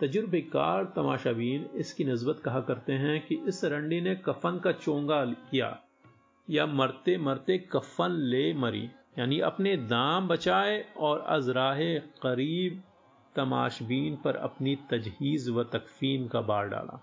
[0.00, 5.78] तजुर्बेकार तमाशाबीन इसकी नस्बत कहा करते हैं कि इस रंडी ने कफन का चोंगा किया
[6.50, 11.78] या मरते मरते कफन ले मरी, यानी अपने दाम बचाए और अजराह
[12.22, 12.82] करीब
[13.36, 17.00] तमाशबीन पर अपनी तजहीज व तकफीन का बार डाला।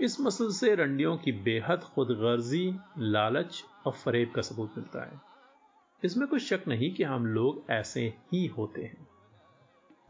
[0.00, 5.25] इस मसल से रंडियों की बेहद खुदगर्जी, लालच और फरेब का सबूत मिलता है।
[6.06, 9.06] इसमें कोई शक नहीं कि हम लोग ऐसे ही होते हैं।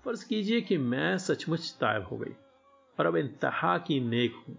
[0.05, 2.35] फ़र्ज़ कीजिए कि मैं सचमुच तायब हो गई
[2.99, 4.57] और अब इंतहा की नेक हूँ,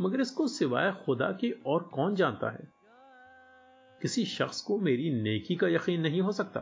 [0.00, 2.72] मगर इसको सिवाय खुदा के और कौन जानता है?
[4.02, 6.60] किसी शख्स को मेरी नेकी का यकीन नहीं हो सकता।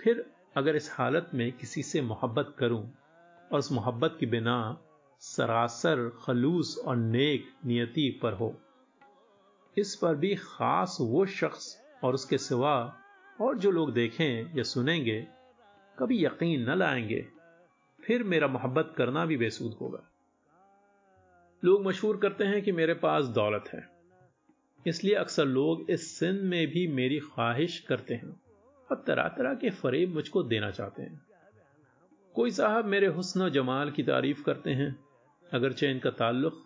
[0.00, 0.24] फिर
[0.56, 2.82] अगर इस हालत में किसी से मोहब्बत करूँ
[3.52, 4.56] और उस मोहब्बत की बिना
[5.20, 8.54] सरासर खलूस और नेक नियति पर हो,
[9.76, 12.74] इस पर भी खास वो शख्स और उसके सिवा
[13.40, 15.26] और जो लोग देखें या सुनेंगे,
[15.98, 17.26] कभी यकीन न लाएँगे,
[18.04, 20.10] फिर मेरा मोहब्बत करना भी बेसूद होगा।
[21.64, 23.88] लोग मशहूर करते हैं कि मेरे पास दौलत है।
[24.86, 28.40] इसलिए अक्सर लोग इस सिंध में भी मेरी ख्वाहिश करते हैं
[28.90, 31.26] और तरह तरह के फरेब मुझको देना चाहते हैं।
[32.34, 35.04] कोई साहब मेरे हुस्न जमाल की तारीफ़ करते हैं,
[35.52, 36.64] अगरचे इनका ताल्लुक,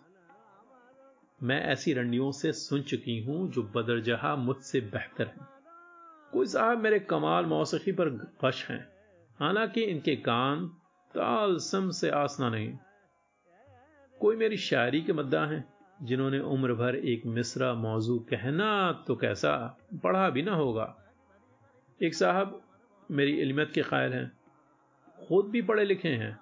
[1.43, 5.58] मैं ऐसी रंडियों से सुन चुकी हूँ जो बदरजहा मुझसे बेहतर हैं।
[6.33, 8.89] कोई साहब मेरे कमाल मौसीकी पर गश हैं।
[9.39, 10.67] हालाँकि इनके कान
[11.15, 12.77] तालसम से आसना नहीं।
[14.19, 19.77] कोई मेरी शायरी के मद्दा हैं, जिन्होंने उम्र भर एक मिसरा मौजू कहना तो कैसा,
[20.03, 20.95] पढ़ा भी ना होगा।
[22.03, 22.61] एक साहब
[23.11, 24.31] मेरी इल्मत के कायल हैं,
[25.27, 26.39] खुद भी पढ़े लिखे हैं,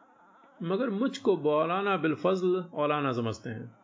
[0.64, 3.76] मगर मुझको बौलाना बिलफजल औलाना समझते हैं।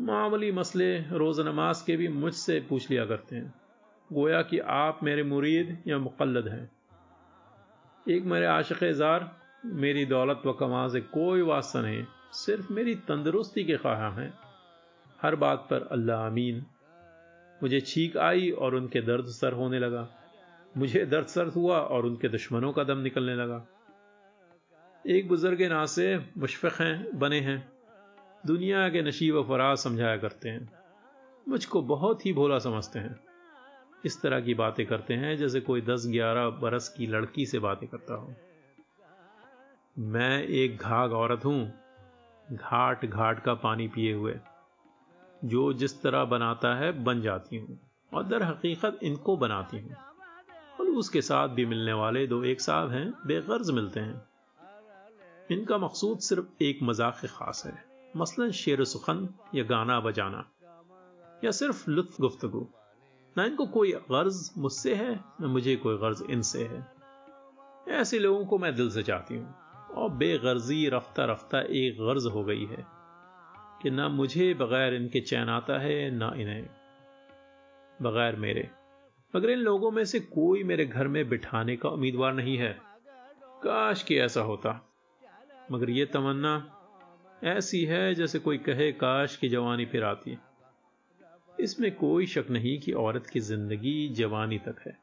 [0.00, 3.54] मामूली मसले रोज़ नमाज़ के भी मुझसे पूछ लिया करते हैं।
[4.12, 6.70] गोया कि आप मेरे मुरीद या मुकलद हैं।
[8.08, 13.76] एक मेरे आशिक जार मेरी दौलत व कमा कोई वास्ता नहीं, सिर्फ़ मेरी तंदुरुस्ती के
[13.76, 14.38] ख्वाह हैं।
[15.22, 16.66] हर बात पर अल्लाह अमीन
[17.62, 20.08] मुझे छींक आई और उनके दर्द सर होने लगा।
[20.76, 23.66] मुझे दर्द सर हुआ और उनके दुश्मनों का दम निकलने लगा।
[25.06, 27.72] एक बुज़ुर्ग ना से मुशफ़ हैं, बने हैं।
[28.46, 30.72] दुनिया के नशीब फराज समझाया करते हैं।
[31.48, 33.25] मुझको बहुत ही भोला समझते हैं।
[34.04, 37.88] इस तरह की बातें करते हैं, जैसे कोई दस ग्यारह बरस की लड़की से बातें
[37.88, 38.34] करता हो।
[39.96, 41.72] मैं एक घाघ औरत हूँ,
[42.52, 44.38] घाट घाट का पानी पिए हुए।
[45.44, 47.78] जो जिस तरह बनाता है, बन जाती हूँ,
[48.12, 49.96] और दर हकीकत इनको बनाती हूँ।
[50.80, 54.22] और उसके साथ भी मिलने वाले दो एक साहब हैं, बेगर्ज मिलते हैं।
[55.50, 57.84] इनका मकसूद सिर्फ़ एक मज़ाक खास है,
[58.16, 60.44] मसलन शेर सुखन या गाना बजाना,
[61.44, 62.66] या सिर्फ़ लुत्फ गुफ्तगु
[63.36, 66.86] ना इनको कोई गर्ज मुझसे है, ना मुझे कोई गर्ज इनसे है।
[67.88, 69.54] ऐसे लोगों को मैं दिल से चाहती हूँ।
[69.94, 72.86] और बेगर्जी रफ्ता रफ्ता एक गर्ज हो गई है
[73.82, 76.68] कि ना मुझे बगैर इनके चैन आता है, ना इन्हें,
[78.02, 78.70] बगैर मेरे।
[79.36, 82.80] मगर इन लोगों में से कोई मेरे घर में बिठाने का उम्मीदवार नहीं है।
[83.62, 84.92] काश कि ऐसा होता।
[85.72, 86.72] मगर यह तमन्ना
[87.44, 90.38] ऐसी है जैसे कोई कहे, काश की जवानी फिर आती।
[91.60, 94.96] इसमें कोई शक नहीं कि औरत की ज़िंदगी जवानी तक है।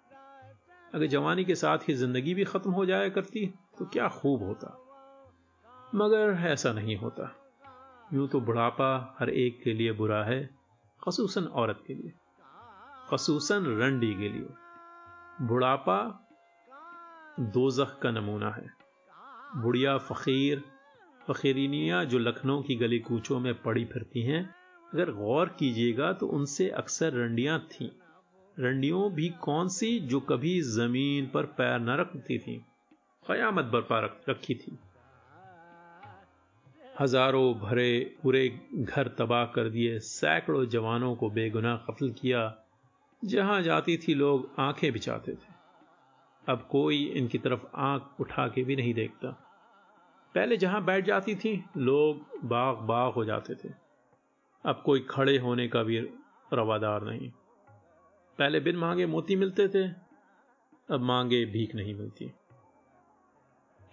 [0.94, 3.46] अगर जवानी के साथ ही ज़िंदगी भी खत्म हो जाया करती
[3.80, 4.80] तो क्या खूब होता।
[5.96, 7.36] मगर ऐसा नहीं होता।
[8.13, 10.50] यूँ तो बुढ़ापा हर एक के लिए बुरा है,
[11.04, 12.13] खसूसन औरत के लिए।
[13.10, 16.00] खसूसन रंडी के लिए। बुढ़ापा
[17.39, 18.68] दोजख का नमूना है।
[19.56, 20.63] बुढ़िया फकीर,
[21.28, 24.44] फकीरिनिया जो लखनऊ की गली कूचों में पड़ी फिरती हैं
[24.93, 27.89] अगर गौर कीजिएगा तो उनसे अक्सर रंडियाँ थीं।
[28.63, 32.65] रंडियों भी कौन सी जो कभी ज़मीन पर पैर न रखती थी?
[33.27, 34.79] कयामत बरपा रखी थी।
[36.99, 42.58] हज़ारों भरे पूरे घर तबाह कर दिए, सैकड़ों जवानों को बेगुनाह कत्ल किया,
[43.25, 45.53] जहाँ जाती थी लोग आँखें बिछाते थे।
[46.47, 49.27] अब कोई इनकी तरफ़ आँख उठा के भी नहीं देखता।
[50.36, 53.83] पहले जहाँ बैठ जाती थी, लोग बाग बाग हो जाते थे।
[54.65, 55.99] अब कोई खड़े होने का भी
[56.54, 57.30] रवादार नहीं।
[58.39, 59.88] पहले बिन मांगे मोती मिलते थे,
[60.93, 62.32] अब मांगे भीख नहीं मिलती।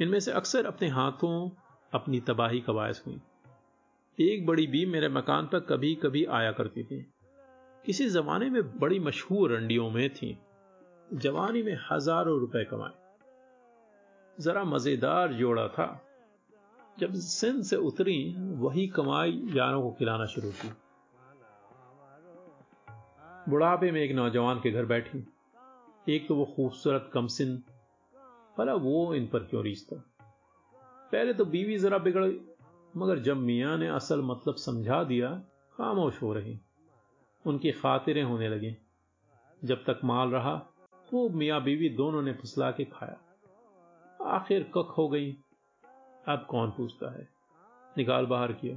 [0.00, 1.50] इनमें से अक्सर अपने हाथों
[1.94, 3.20] अपनी तबाही का बायस हुई।
[4.18, 7.12] एक बड़ी बीम मेरे मकान पर कभी कभी आया करती थी।
[7.86, 10.38] किसी जमाने में बड़ी मशहूर रंडियों में थी।
[11.14, 12.92] जवानी में हज़ारों रुपए कमाए।
[14.40, 16.09] जरा मज़ेदार जोड़ा था।
[17.00, 20.70] जब सिंध से उतरी, वही कमाई जानों को खिलाना शुरू की।
[23.50, 25.26] बुढ़ापे में एक नौजवान के घर बैठी।
[26.08, 27.62] एक तो वो खूबसूरत कमसिन,
[28.58, 29.96] भला वो इन पर क्यों रीचता
[31.12, 32.32] पहले तो बीवी जरा बिगड़
[32.96, 35.42] मगर जब मियाँ ने असल मतलब समझा दिया,
[35.76, 36.60] खामोश हो रही।
[37.46, 38.76] उनकी खातिरें होने लगी।
[39.64, 40.54] जब तक माल रहा,
[41.12, 43.18] वो मियाँ बीवी दोनों ने फुसला के खाया।
[44.24, 45.36] आखिर कख हो गई।
[46.28, 47.28] अब कौन पूछता है?
[47.96, 48.76] निकाल बाहर किया।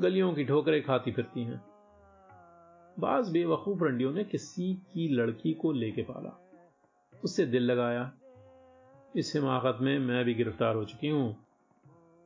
[0.00, 1.64] गलियों की ठोकरें खाती फिरती हैं।
[2.98, 6.38] बाज बेवकूफ़ रंडियों ने किसी की लड़की को लेके पाला।
[7.24, 8.12] उससे दिल लगाया,
[9.16, 11.36] इस हिमाकत में मैं भी गिरफ़्तार हो चुकी हूँ।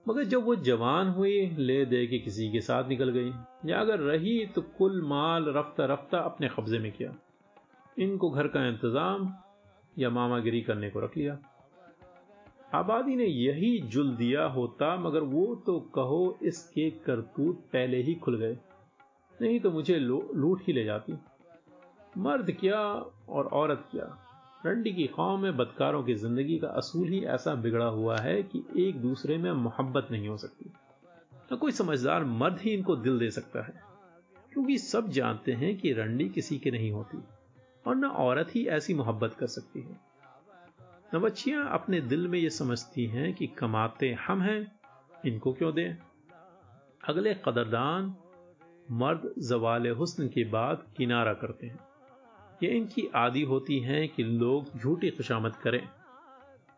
[0.09, 3.33] मगर जब वो जवान हुई, ले दे के किसी के साथ निकल गई।
[3.71, 7.15] या अगर रही तो कुल माल रफ्ता रफ्ता अपने कब्जे में किया।
[7.99, 9.35] इनको घर का इंतज़ाम
[9.99, 11.39] या मामागिरी करने को रख लिया।
[12.77, 18.37] आबादी ने यही जुल दिया होता, मगर वो तो कहो इसके करतूत पहले ही खुल
[18.37, 18.57] गए।
[19.41, 21.15] नहीं तो मुझे लूट ही ले जाती।
[22.19, 22.81] मर्द क्या
[23.29, 24.07] और औरत क्या?
[24.67, 28.65] रंडी की कौम में बदकारों की ज़िंदगी का असूल ही ऐसा बिगड़ा हुआ है कि
[28.79, 30.71] एक दूसरे में मोहब्बत नहीं हो सकती।
[31.53, 33.75] न कोई समझदार मर्द ही इनको दिल दे सकता है,
[34.53, 37.19] क्योंकि सब जानते हैं कि रंडी किसी की नहीं होती,
[37.85, 39.99] और न औरत ही ऐसी मोहब्बत कर सकती है।
[41.15, 44.81] न बच्चियाँ अपने दिल में ये समझती हैं कि कमाते हम हैं
[45.27, 45.97] इनको क्यों दें?
[47.09, 48.17] अगले कदरदान
[48.91, 51.79] मर्द जवाल हुस्न के बाद किनारा करते हैं।
[52.63, 55.89] ये इनकी आदि होती है कि लोग झूठी खुशामद करें।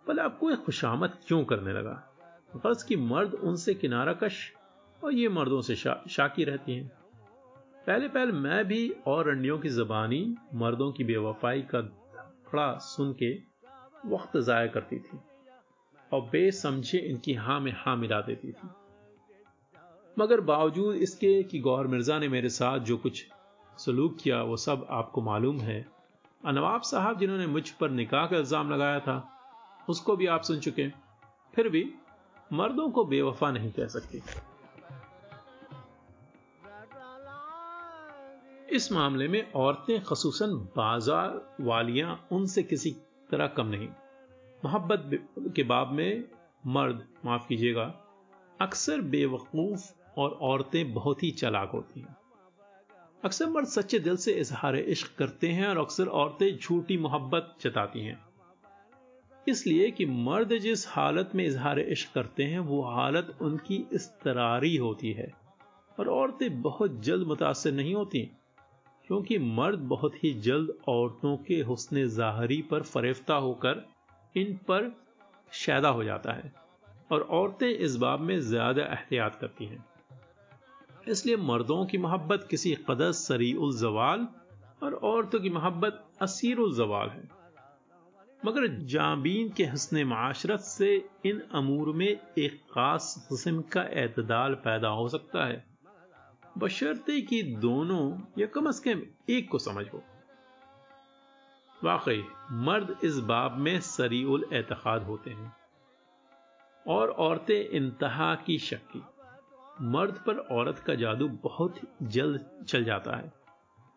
[0.08, 2.16] भले आपको खुशामद क्यों करने लगा?
[2.56, 4.52] गर्ज की मर्द उनसे किनारा कश
[5.04, 6.88] और ये मर्दों से शा, शाकी रहती हैं।
[7.86, 11.80] पहले पहले मैं भी और अंडियों की जबानी मर्दों की बेवफाई का
[12.50, 13.58] खड़ा सुन के
[14.06, 15.18] वक्त ज़ाया करती थी।
[16.12, 18.68] और बेसमझे इनकी हाँ में हाँ मिला देती थी।
[20.16, 23.24] मगर बावजूद इसके कि गौर मिर्ज़ा ने मेरे साथ जो कुछ
[23.76, 25.87] सलूक किया, वो सब आपको मालूम है।
[26.42, 29.22] नवाब साहब जिन्होंने मुझ पर निकाह का इल्ज़ाम लगाया था,
[29.88, 30.88] उसको भी आप सुन चुके
[31.54, 31.84] फिर भी
[32.50, 34.22] मर्दों को बेवफा नहीं कह सकती।
[38.68, 42.90] इस मामले में औरतें, खसूसन बाज़ार वालियाँ, उनसे किसी
[43.30, 43.88] तरह कम नहीं।
[44.64, 46.24] मोहब्बत के बाब में
[46.66, 47.84] मर्द, माफ़ कीजिएगा,
[48.60, 52.16] अक्सर बेवकूफ़ और औरतें बहुत ही चलाक होती हैं।
[53.24, 58.00] अक्सर मर्द सच्चे दिल से इजहार इश्क करते हैं और अक्सर औरतें झूठी मोहब्बत जताती
[58.00, 58.28] हैं।
[59.48, 65.12] इसलिए कि मर्द जिस हालत में इजहार इश्क करते हैं, वो हालत उनकी इस्तरारी होती
[65.12, 65.32] है
[65.98, 68.30] और औरतें बहुत जल्द मुतासर नहीं होती।
[69.09, 73.85] क्योंकि मर्द बहुत ही जल्द औरतों के हुस्न ज़ाहरी पर फरेफ्ता होकर
[74.35, 74.90] इन पर
[75.53, 76.53] शैदा हो जाता है
[77.12, 79.85] और औरतें इस बाब में ज़्यादा एहतियात करती हैं।
[81.09, 84.27] इसलिए मर्दों की मोहब्बत किसी कदर सरी उलजवाल
[84.83, 87.29] और औरतों की मोहब्बत असीर उलजवाल है।
[88.42, 90.94] मगर जाबीन के हसन माशरत से
[91.27, 95.64] इन अमूर में एक खास किस्म का एतदाल पैदा हो सकता है।
[96.59, 98.05] बशर्ते कि दोनों
[98.38, 100.03] या कम अज कम एक को समझ हो।
[101.77, 105.53] वाकई, मर्द इस बाब में सरी उल एतखाद होते हैं
[106.87, 109.03] और औरतें इंतहा की शक्की
[109.85, 113.33] मर्द पर औरत का जादू बहुत जल्द चल जाता है,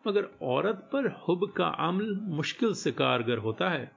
[0.04, 3.90] मगर औरत पर हुब का अमल मुश्किल से कारगर होता है।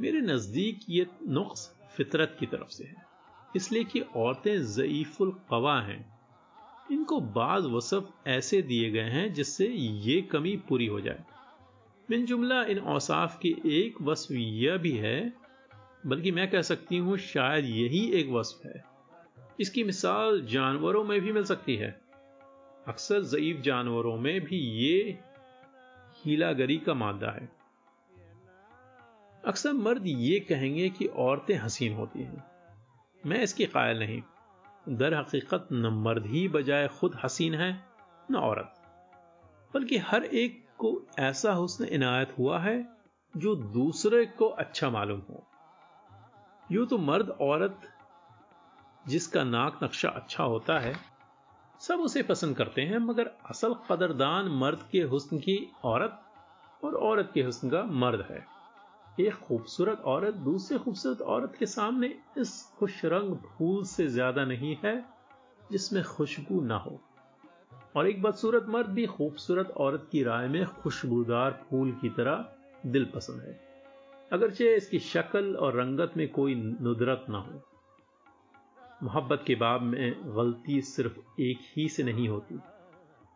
[0.00, 2.94] मेरे नज़दीक ये नुक्स फितरत की तरफ़ से है,
[3.56, 5.32] इसलिए कि औरतें ज़यीफुल
[5.82, 6.19] हैं।
[6.90, 11.24] इनको बाज वसफ ऐसे दिए गए हैं जिससे ये कमी पूरी हो जाए।
[12.08, 15.32] बिन जुमला इन औसाफ की एक वस्फ यह भी है,
[16.06, 18.84] बल्कि मैं कह सकती हूँ शायद यही एक वस्फ है।
[19.60, 22.00] इसकी मिसाल जानवरों में भी मिल सकती है।
[22.88, 25.18] अक्सर ज़यीफ जानवरों में भी ये
[26.24, 27.48] हीलागरी का मादा है।
[29.44, 32.44] अक्सर मर्द ये कहेंगे कि औरतें हसीन होती हैं।
[33.26, 34.22] मैं इसकी कायल नहीं।
[34.90, 37.84] दर हकीकत न मर्द ही बजाय खुद हसीन है,
[38.30, 38.74] न औरत।
[39.74, 42.88] बल्कि हर एक को ऐसा हुस्न इनायत हुआ है
[43.36, 45.46] जो दूसरे को अच्छा मालूम हो।
[46.72, 47.80] यूँ तो मर्द औरत,
[49.08, 50.94] जिसका नाक नक्शा अच्छा होता है,
[51.80, 56.22] सब उसे पसंद करते हैं, मगर असल कदरदान मर्द के हुस्न की औरत
[56.84, 58.59] और औरत के हुस्न का मर्द है।
[59.18, 64.76] एक खूबसूरत औरत, दूसरे खूबसूरत औरत के सामने इस खुश रंग फूल से ज़्यादा नहीं
[64.84, 65.04] है,
[65.72, 67.00] जिसमें खुशबू ना हो।
[67.96, 72.44] और एक बदसूरत मर्द भी खूबसूरत औरत की राय में खुशबूदार फूल की तरह
[72.86, 73.60] दिल पसंद है।
[74.32, 77.60] अगरचे इसकी शक्ल और रंगत में कोई नुदरत ना हो।
[79.02, 82.60] मोहब्बत के बाब में गलती सिर्फ़ एक ही से नहीं होती,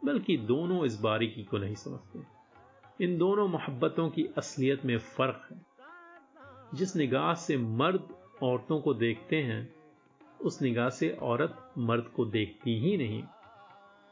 [0.04, 2.33] बल्कि दोनों इस बारीकी को नहीं समझते।
[3.00, 5.60] इन दोनों मोहब्बतों की असलियत में फ़र्क है।
[6.74, 8.08] जिस निगाह से मर्द
[8.42, 9.74] औरतों को देखते हैं,
[10.40, 13.22] उस निगाह से औरत मर्द को देखती ही नहीं।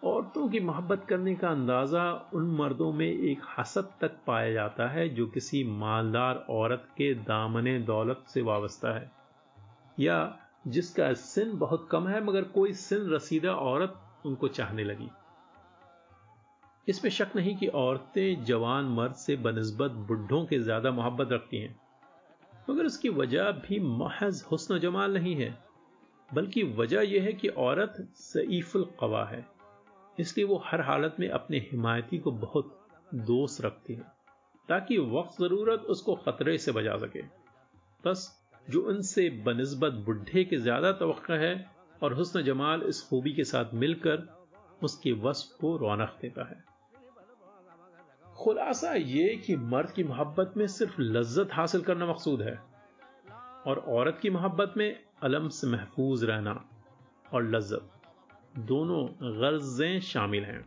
[0.05, 5.09] औरतों की मोहब्बत करने का अंदाज़ा उन मर्दों में एक हसद तक पाया जाता है,
[5.09, 9.13] जो किसी मालदार औरत के दामने दौलत से वाबस्ता है।
[10.01, 13.95] या जिसका सिन बहुत कम है, मगर कोई सिन रसीदा औरत
[14.27, 15.09] उनको चाहने लगी।
[16.89, 21.75] इसमें शक नहीं कि औरतें जवान मर्द से बनस्बत बुढ़ों के ज़्यादा मोहब्बत रखती हैं।
[22.71, 25.57] मगर उसकी वजह भी महज हुस्न जमाल नहीं है,
[26.31, 29.45] बल्कि वजह यह है कि औरत सईफुल कवा है,
[30.19, 32.79] इसलिए वो हर हालत में अपने हिमायती को बहुत
[33.27, 34.05] दोस्त रखती है,
[34.69, 37.23] ताकि वक्त ज़रूरत उसको खतरे से बचा सके।
[38.05, 38.29] बस
[38.67, 41.55] जो उनसे बनस्बत बुढ़े के ज़्यादा तो है
[42.03, 44.29] और हुस्न जमाल इस खूबी के साथ मिलकर
[44.83, 46.72] उसके वस्फ को रौनक देता है।
[48.43, 52.59] खुलासा ये कि मर्द की मोहब्बत में सिर्फ़ लज्जत हासिल करना मकसूद है
[53.67, 56.55] और औरत की मोहब्बत में अलम से महफूज रहना
[57.33, 57.91] और लज्जत,
[58.59, 59.05] दोनों
[59.41, 60.65] गर्जें शामिल हैं।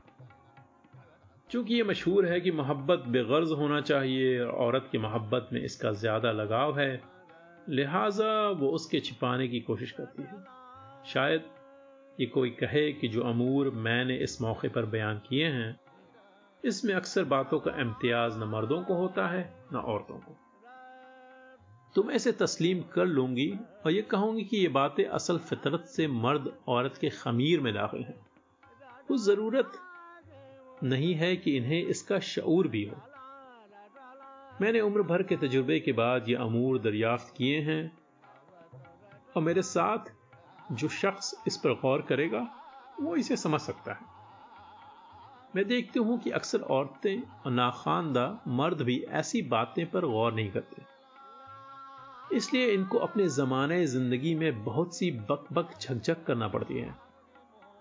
[1.50, 5.92] चूँकि यह मशहूर है कि मोहब्बत बेगर्ज होना चाहिए और औरत की मोहब्बत में इसका
[5.94, 7.02] ज़्यादा लगाव है,
[7.70, 10.44] लिहाजा वो उसके छिपाने की कोशिश करती है।
[11.06, 11.44] शायद
[12.20, 15.85] ये कोई कहे कि जो अमूर मैंने इस मौके पर बयान किए हैं
[16.66, 20.36] इसमें अक्सर बातों का इम्तियाज़ न मर्दों को होता है, न औरतों को।
[21.96, 26.58] तुम इसे तस्लीम कर लूँगी और यह कहूँगी कि ये बातें असल फितरत से मर्द
[26.68, 28.26] औरत के खमीर में दाखिल हैं।
[29.08, 29.72] कुछ ज़रूरत
[30.84, 33.02] नहीं है कि इन्हें इसका शऊर भी हो।
[34.62, 37.98] मैंने उम्र भर के तजुर्बे के बाद ये अमूर दरियाफ्त किए हैं
[39.36, 40.12] और मेरे साथ
[40.72, 42.48] जो शख्स इस पर गौर करेगा,
[43.02, 44.15] वो इसे समझ सकता है।
[45.56, 50.52] मैं देखती हूँ कि अक्सर औरतें और नाखानदा मर्द भी ऐसी बातें पर गौर नहीं
[50.52, 50.82] करते।
[52.36, 56.90] इसलिए इनको अपने जमाने ज़िंदगी में बहुत सी बक बक झकझक करना पड़ती है।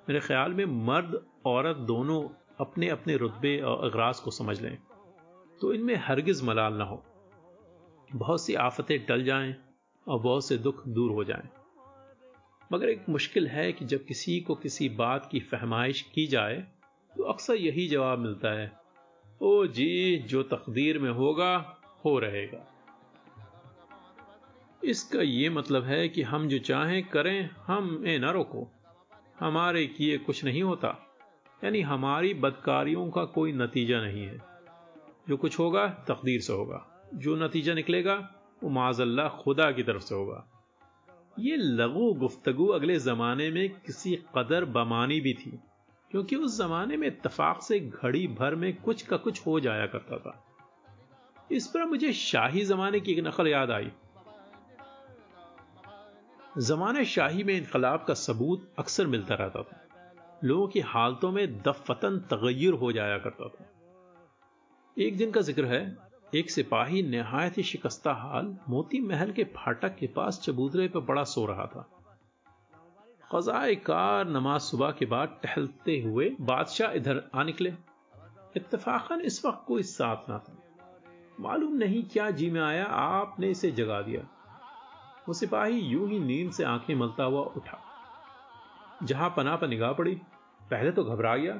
[0.08, 2.22] मेरे ख्याल में मर्द, औरत दोनों
[2.60, 4.76] अपने अपने रुतबे और अगराज को समझ लें
[5.60, 7.02] तो इनमें हरगिज मलाल ना हो।
[8.10, 9.54] बहुत सी आफतें टल जाएँ
[10.06, 11.48] और बहुत से दुख दूर हो जाएँ।
[12.70, 16.64] मगर एक मुश्किल है कि जब किसी को किसी बात की फहमाइश की जाए
[17.16, 18.72] तो अक्सर यही जवाब मिलता है,
[19.42, 22.70] ओ जी, जो तकदीर में होगा, हो रहेगा।
[24.84, 28.72] इसका यह मतलब है कि हम जो चाहें, करें, हम ए न रोको।
[29.40, 31.16] हमारे किए कुछ नहीं होता,
[31.64, 34.38] यानी हमारी बदकारियों का कोई नतीजा नहीं है।
[35.28, 40.14] जो कुछ होगा, तकदीर से होगा। जो नतीजा निकलेगा, वो माजल्ला खुदा की तरफ़ से
[40.14, 40.50] होगा।
[41.38, 45.58] ये लघु गुफ्तगु अगले जमाने में किसी कदर बमानी भी थी।
[46.10, 50.18] क्योंकि उस जमाने में इतफाक से घड़ी भर में कुछ का कुछ हो जाया करता
[50.18, 50.44] था।
[51.52, 53.90] इस पर मुझे शाही जमाने की एक नकल याद आई।
[56.58, 59.80] जमाने शाही में इनकलाब का सबूत अक्सर मिलता रहता था।
[60.44, 63.70] लोगों की हालतों में दफतन तगैर हो जाया करता था।
[64.98, 65.96] एक दिन का ज़िक्र है,
[66.34, 71.24] एक सिपाही नहायत ही शिकस्ता हाल मोती महल के फाटक के पास चबूतरे पर बड़ा
[71.24, 71.93] सो रहा था।
[73.34, 77.72] खजाए कार नमाज़ सुबह के बाद टहलते हुए बादशाह इधर आ निकले।
[78.56, 80.56] इतफाक़न इस वक्त कोई साथ ना था।
[81.40, 84.20] मालूम नहीं क्या जी में आया, आपने इसे जगा दिया।
[85.28, 87.78] वो सिपाही यूँ ही नींद से आँखें मलता हुआ उठा।
[89.02, 90.14] जहाँ पना पर निगाह पड़ी,
[90.70, 91.54] पहले तो घबरा गया,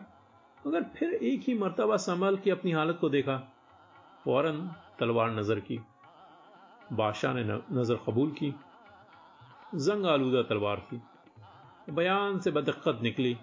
[0.66, 3.37] मगर फिर एक ही मरतबा संभल के अपनी हालत को देखा।
[4.25, 5.81] फ़ौरन तलवार नज़र की।
[6.93, 8.55] बादशाह ने, नज़र कबूल की।
[9.75, 11.03] जंग आलूदा तलवार थी।
[11.89, 13.37] बयान से बदक्कत निकली।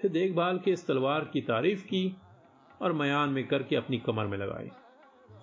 [0.00, 2.16] फिर देखभाल के इस तलवार की तारीफ़ की
[2.82, 4.70] और मयान में करके अपनी कमर में लगाई।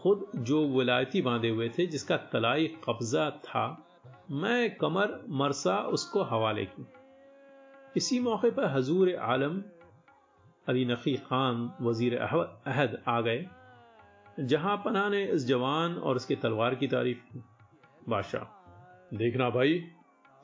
[0.01, 3.85] खुद जो विलायती बांधे हुए थे, जिसका तलाई कब्जा था,
[4.31, 6.85] मैं कमर, मरसा उसको हवाले की।
[7.97, 9.63] इसी मौके पर हजूर आलम,
[10.67, 13.45] अली नकी खान, वज़ीर अहद आ गए,
[14.39, 17.43] जहाँ पना ने इस जवान और उसके तलवार की तारीफ़ की।
[18.09, 18.43] बादशाह,
[19.17, 19.79] देखना भाई,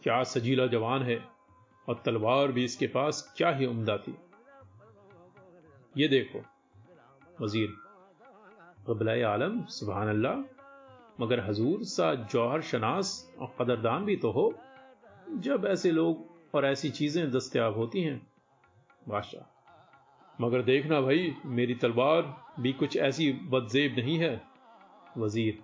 [0.03, 1.36] क्या सजीला जवान है।
[1.87, 4.15] और तलवार भी इसके पास क्या ही उम्दा थी।
[5.95, 6.41] ये देखो,
[7.41, 7.75] वज़ीर
[8.87, 10.43] कबला आलम सुबहान अल्लाह
[11.19, 14.53] मगर हजूर सा जौहर शनास और कदरदान भी तो हो।
[15.39, 18.21] जब ऐसे लोग और ऐसी चीज़ें दस्तियाब होती हैं
[19.07, 19.55] बादशाह
[20.39, 22.21] मगर देखना भाई, मेरी तलवार
[22.59, 24.41] भी कुछ ऐसी बदजेब नहीं है,
[25.17, 25.63] वज़ीर।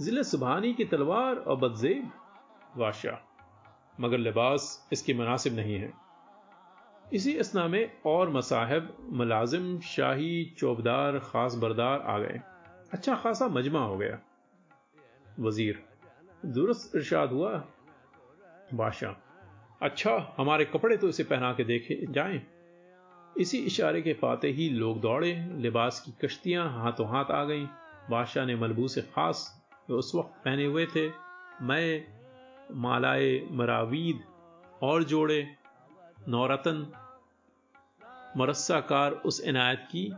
[0.00, 2.10] ज़िले सुबहानी की तलवार और बदजेब
[2.76, 3.16] बादशाह
[4.00, 5.92] मगर लिबास इसके मुनासिब नहीं है।
[7.12, 12.40] इसी असना में और मसाहब मुलाजिम, शाही, चौबदार, खास बरदार आ गए।
[12.92, 14.18] अच्छा खासा मजमा हो गया।
[15.40, 15.82] वज़ीर,
[16.46, 17.50] दुरुस्त इर्शाद हुआ।
[18.74, 19.14] बादशाह
[19.82, 22.40] अच्छा हमारे कपड़े तो इसे पहना के देखे जाएँ।
[23.36, 27.66] इसी इशारे के पाते ही लोग दौड़े, लिबास की कश्तियाँ हाथों हाथ आ गईं।
[28.10, 31.08] बादशाह ने मलबूस खास, जो उस वक्त पहने हुए थे,
[31.62, 32.19] मैं
[32.74, 34.22] मालाए मरावीद
[34.82, 35.46] और जोड़े,
[36.28, 36.86] नौरतन।
[38.36, 40.10] मरस्साकार उस इनायत की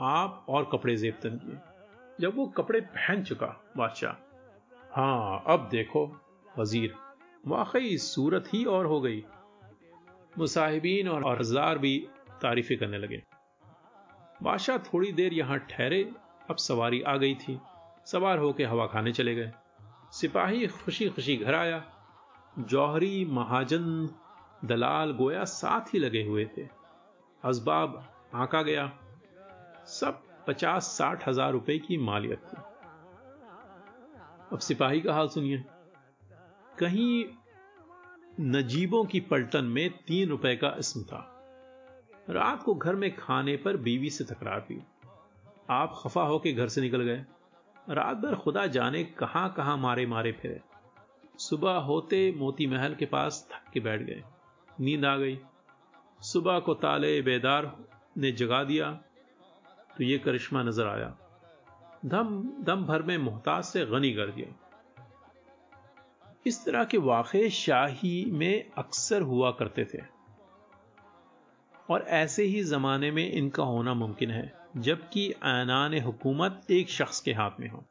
[0.00, 1.58] आप और कपड़े जेबतन किए
[2.18, 4.12] जब वो कपड़े पहन चुका बादशाह।
[4.92, 6.04] हाँ, अब देखो,
[6.58, 6.94] वज़ीर,
[7.44, 9.24] वाकई सूरत ही और हो गई।
[10.38, 11.98] मुसाहिबीन और हज़ार भी
[12.42, 13.22] तारीफें करने लगे।
[14.42, 16.02] बादशाह थोड़ी देर यहाँ ठहरे,
[16.50, 17.58] अब सवारी आ गई थी।
[18.06, 19.52] सवार होकर हवा खाने चले गए।
[20.12, 21.82] सिपाही खुशी खुशी घर आया।
[22.58, 24.08] जौहरी महाजन
[24.64, 26.66] दलाल गोया साथ ही लगे हुए थे।
[27.42, 28.02] असबाब
[28.34, 28.90] आका गया।
[29.88, 32.62] सब पचास साठ हज़ार रुपए की मालियत थी।
[34.52, 35.64] अब सिपाही का हाल सुनिए।
[36.78, 37.24] कहीं
[38.40, 41.26] नजीबों की पलटन में तीन रुपए का इसम था।
[42.30, 44.82] रात को घर में खाने पर बीवी से तकरार हुई।
[45.70, 47.24] आप खफा होकर घर से निकल गए।
[47.90, 50.60] रात भर खुदा जाने कहाँ कहाँ मारे मारे फिरे।
[51.38, 54.22] सुबह होते मोती महल के पास थक के बैठ गए।
[54.80, 55.38] नींद आ गई।
[56.20, 57.72] सुबह को ताले बेदार
[58.18, 58.90] ने जगा दिया
[59.96, 61.16] तो ये करिश्मा नज़र आया।
[62.04, 64.54] दम दम भर में मोहताज से गनी कर दिया।
[66.46, 70.02] इस तरह के वाक़े शाही में अक्सर हुआ करते थे।
[71.88, 77.32] और ऐसे ही जमाने में इनका होना मुमकिन है। जबकि ऐनान हुकूमत एक शख्स के
[77.32, 77.84] हाथ में हो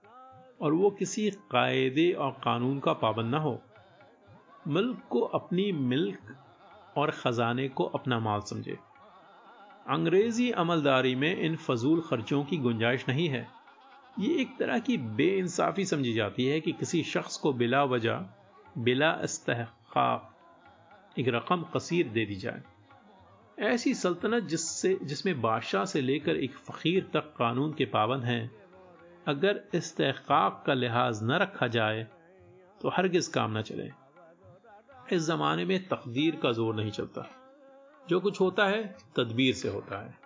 [0.61, 3.61] और वो किसी कायदे और कानून का पाबंद ना हो।
[4.67, 6.17] मुल्क को अपनी मिल्क
[6.97, 8.77] और खजाने को अपना माल समझे।
[9.89, 13.47] अंग्रेज़ी अमलदारी में इन फजूल खर्चों की गुंजाइश नहीं है।
[14.19, 18.25] ये एक तरह की बेइंसाफी समझी जाती है कि किसी शख्स को बिला वजह,
[18.77, 20.35] बिला इस्तहकाक
[21.19, 22.61] एक रकम कसीर दे दी जाए।
[23.59, 28.51] ऐसी सल्तनत जिससे, जिसमें बादशाह से लेकर एक फ़कीर तक कानून के पाबंद हैं।
[29.27, 32.07] अगर इस इस्तेकाक का लिहाज न रखा जाए
[32.81, 33.91] तो हरगिज काम न चले।
[35.15, 37.29] इस जमाने में तकदीर का ज़ोर नहीं चलता।
[38.09, 40.17] जो कुछ होता है, तदबीर से होता है।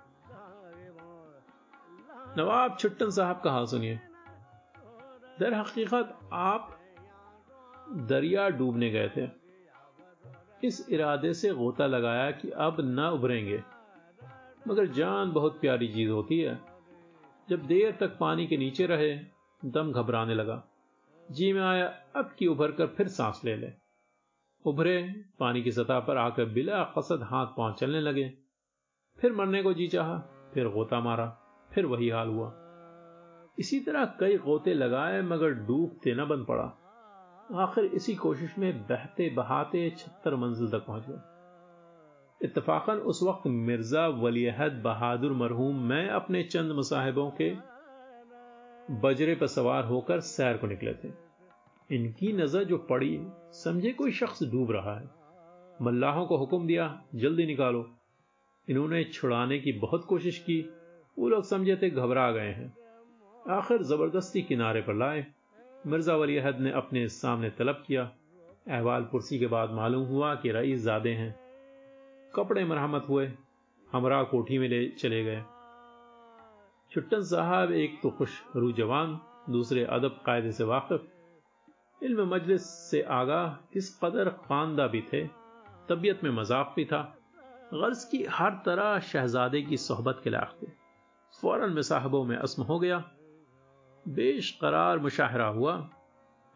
[2.38, 4.00] नवाब छुट्टन साहब का हाल सुनिए।
[5.40, 6.80] दर हकीकत आप
[7.90, 9.43] दरिया डूबने गए थे।
[10.64, 13.64] इस इरादे से गोता लगाया कि अब न उभरेंगे।
[14.68, 16.61] मगर जान बहुत प्यारी चीज़ होती है।
[17.49, 19.20] जब देर तक पानी के नीचे रहे,
[19.66, 20.68] दम घबराने लगा।
[21.32, 23.72] जी में आया, अब की उभर कर फिर सांस ले ले।
[24.66, 28.34] उभरे, पानी की सतह पर आकर बिला कसद हाथ पाँव चलने लगे।
[29.22, 30.18] फिर मरने को जी चाहा,
[30.53, 31.28] फिर गोता मारा,
[31.74, 32.53] फिर वही हाल हुआ।
[33.59, 36.83] इसी तरह कई गोते लगाए, मगर डूबते न बन पड़ा।
[37.50, 44.08] आखिर इसी कोशिश में बहते बहाते छत्तर मंजिल तक पहुँच गए। इतफाकन उस वक्त मिर्ज़ा
[44.08, 47.50] वलीहद बहादुर मरहूम मैं अपने चंद मुसाहिबों के
[49.02, 51.12] बजरे पर सवार होकर सैर को निकले थे।
[51.96, 53.20] इनकी नज़र जो पड़ी,
[53.54, 55.10] समझे कोई शख्स डूब रहा है।
[55.82, 57.89] मल्लाहों को हुक्म दिया, जल्दी निकालो।
[58.70, 60.70] इन्होंने छुड़ाने की बहुत कोशिश की,
[61.20, 62.74] वो लोग समझे थे घबरा गए हैं।
[63.50, 65.26] आखिर ज़बरदस्ती किनारे पर लाए
[65.88, 68.04] मिर्ज़ा वली अहद ने अपने सामने तलब किया।
[68.68, 71.34] अहवाल पुरसी के बाद मालूम हुआ कि रईस ज्यादे हैं।
[72.36, 73.32] कपड़े मरहमत हुए।
[73.88, 75.42] हमरा कोठी में ले चले गए।
[76.92, 79.20] छुट्टन साहब एक तो खुश रू जवान
[79.50, 85.26] दूसरे अदब कायदे से वाकिफ। इल्म मजलिस से आगाह किस कदर खानदा भी थे,
[85.90, 87.02] तबीयत में मज़ाक भी था।
[87.74, 90.72] गर्ज की हर तरह शहजादे की सोहबत के लायक थे।
[91.34, 93.04] फ़ौरन में साहबों में असम हो गया।
[94.06, 95.74] बेश करार मुशाहरा हुआ।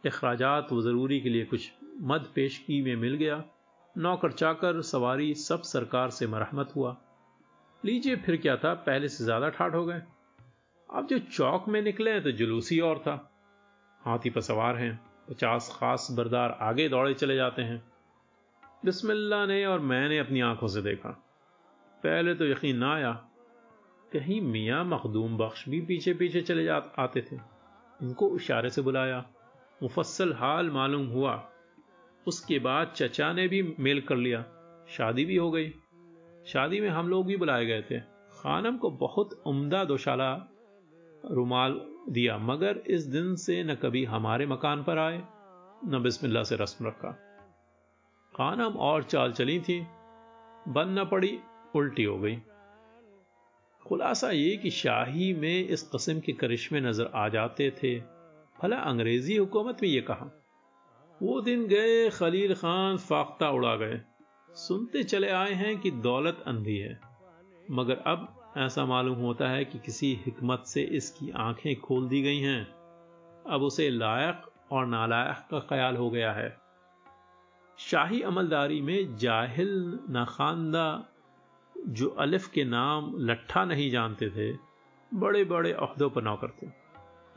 [0.03, 1.71] अखराजात व ज़रूरी के लिए कुछ
[2.01, 3.43] मद पेशगी में मिल गया।
[3.97, 6.95] नौकर चाकर, सवारी सब सरकार से मरहमत हुआ।
[7.85, 10.01] लीजिए फिर क्या था, पहले से ज़्यादा ठाठ हो गए।
[10.89, 13.31] अब जो चौक में निकले तो जुलूसी और था।
[14.05, 17.83] हाथी पर सवार हैं, पचास खास बरदार आगे दौड़े चले जाते हैं।
[18.85, 21.09] बिस्मिल्लाह ने और मैंने अपनी आँखों से देखा।
[22.03, 23.26] पहले तो यकीन ना आया
[24.13, 27.35] कहीं मियाँ मखदूम बख्श भी पीछे पीछे चले जा आते थे।
[28.01, 29.25] उनको इशारे से बुलाया।
[29.83, 31.49] मुफसल हाल मालूम हुआ।
[32.27, 34.45] उसके बाद चचा ने भी मेल कर लिया।
[34.89, 35.69] शादी भी हो गई।
[36.47, 37.99] शादी में हम लोग भी बुलाए गए थे।
[38.31, 40.49] खानम को बहुत उम्दा दोशाला
[41.31, 45.17] रुमाल दिया, मगर इस दिन से न कभी हमारे मकान पर आए,
[45.85, 47.11] न बिस्मिल्ला से रस्म रखा।
[48.35, 49.81] खानम और चाल चली थी।
[50.67, 51.39] बन न पड़ी,
[51.75, 52.41] उल्टी हो गई।
[53.87, 57.99] खुलासा ये कि शाही में इस कस्म के करिश्मे नज़र आ जाते थे।
[58.61, 60.43] भला अंग्रेज़ी हुकूमत में ये कहा?
[61.23, 64.01] वो दिन गए, खलील खान फाख्ता उड़ा गए।
[64.51, 66.99] सुनते चले आए हैं कि दौलत अंधी है।
[67.71, 72.39] मगर अब ऐसा मालूम होता है कि किसी हिकमत से इसकी आँखें खोल दी गई
[72.39, 72.65] हैं।
[73.49, 76.57] अब उसे लायक और नालायक का ख्याल हो गया है।
[77.79, 81.09] शाही अमलदारी में जाहिल नाखानदा
[81.89, 84.57] जो अलिफ के नाम लट्ठा नहीं जानते थे
[85.13, 86.87] बड़े बड़े अहदों पर नौकर थे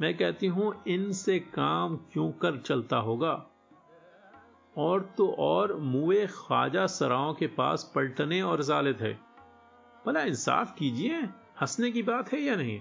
[0.00, 3.46] मैं कहती हूँ, इनसे काम क्यों कर चलता होगा?
[4.78, 9.12] और तो और मुए ख्वाजा सराओं के पास पलटने और जाले थे।
[10.06, 11.16] भला इंसाफ कीजिए,
[11.60, 12.80] हंसने की बात है या नहीं?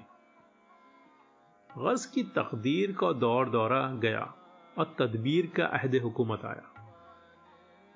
[1.78, 4.34] गज की तकदीर का दौर दौरा गया
[4.78, 6.79] और तदबीर का अहद हुकूमत आया।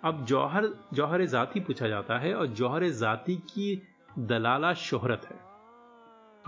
[0.04, 3.82] अब जौहर जौहर जाति पूछा जाता है और जौहर जाति की
[4.20, 5.38] दलाला शोहरत है।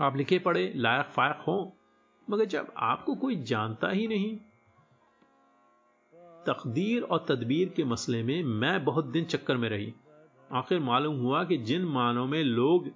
[0.06, 1.76] आप लिखे पढ़े, लायक फायक हो,
[2.30, 4.36] मगर जब आपको कोई जानता ही नहीं,
[6.46, 9.94] तकदीर और तदबीर के मसले में मैं बहुत दिन चक्कर में रही।
[10.52, 12.90] आखिर मालूम हुआ कि जिन मानों में लोग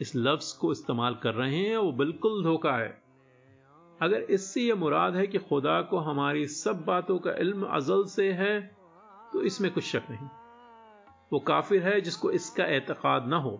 [0.00, 3.02] इस लफ्ज को इस्तेमाल कर रहे हैं, वो बिल्कुल धोखा है।
[4.02, 8.32] अगर इससे यह मुराद है कि खुदा को हमारी सब बातों का इल्म अजल से
[8.32, 8.77] है
[9.32, 10.28] तो इसमें कुछ शक नहीं।
[11.32, 13.52] वो काफिर है जिसको इसका एतकाद ना हो।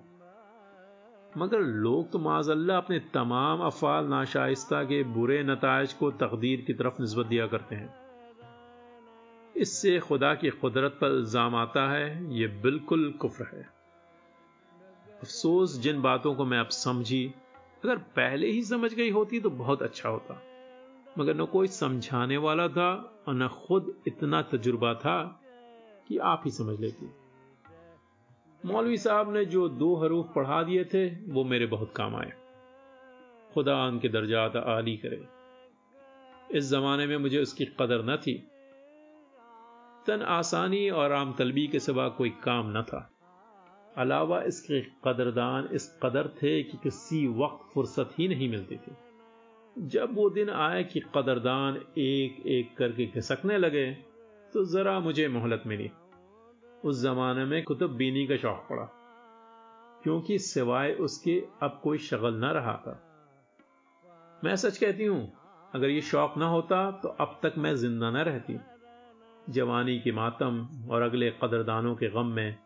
[1.36, 7.02] मगर लोग तो माजल्ला अपने तमाम अफाल नाशाइस्ता के बुरे नतज को तकदीर की तरफ़
[7.02, 7.94] नस्बत दिया करते हैं।
[9.56, 13.62] इससे खुदा की कुदरत पर इल्ज़ाम आता है यह बिल्कुल कुफ्र है।
[15.22, 17.24] अफसोस, जिन बातों को मैं अब समझी,
[17.84, 20.40] अगर पहले ही समझ गई होती तो बहुत अच्छा होता।
[21.18, 22.90] मगर न कोई समझाने वाला था
[23.28, 25.18] और न खुद इतना तजुर्बा था
[26.08, 27.10] कि आप ही समझ लेती।
[28.64, 32.32] मौलवी साहब ने जो दो हरूफ पढ़ा दिए थे, वो मेरे बहुत काम आए।
[33.54, 35.26] खुदा उनके दर्जात आली करे।
[36.58, 38.48] इस जमाने में मुझे उसकी कदर न थी।
[40.06, 43.10] तन आसानी और आम तलबी के सिवा कोई काम न था।
[43.96, 48.92] अलावा इसके कदरदान इस कदर थे कि किसी वक्त फुर्सत ही नहीं मिलती थी।
[49.78, 54.07] जब वो दिन आए कि कदरदान एक एक करके खिसकने लगे
[54.52, 55.90] तो जरा मुझे मोहलत मिली।
[56.84, 58.84] उस जमाने में कुतुब बीनी का शौक पड़ा,
[60.02, 62.94] क्योंकि सिवाय उसके अब कोई शगल ना रहा था।
[64.42, 65.32] मैं सच कहती हूँ,
[65.74, 68.58] अगर ये शौक ना होता तो अब तक मैं ज़िंदा ना रहती।
[69.50, 72.56] जवानी के मातम और अगले कदरदानों के गम में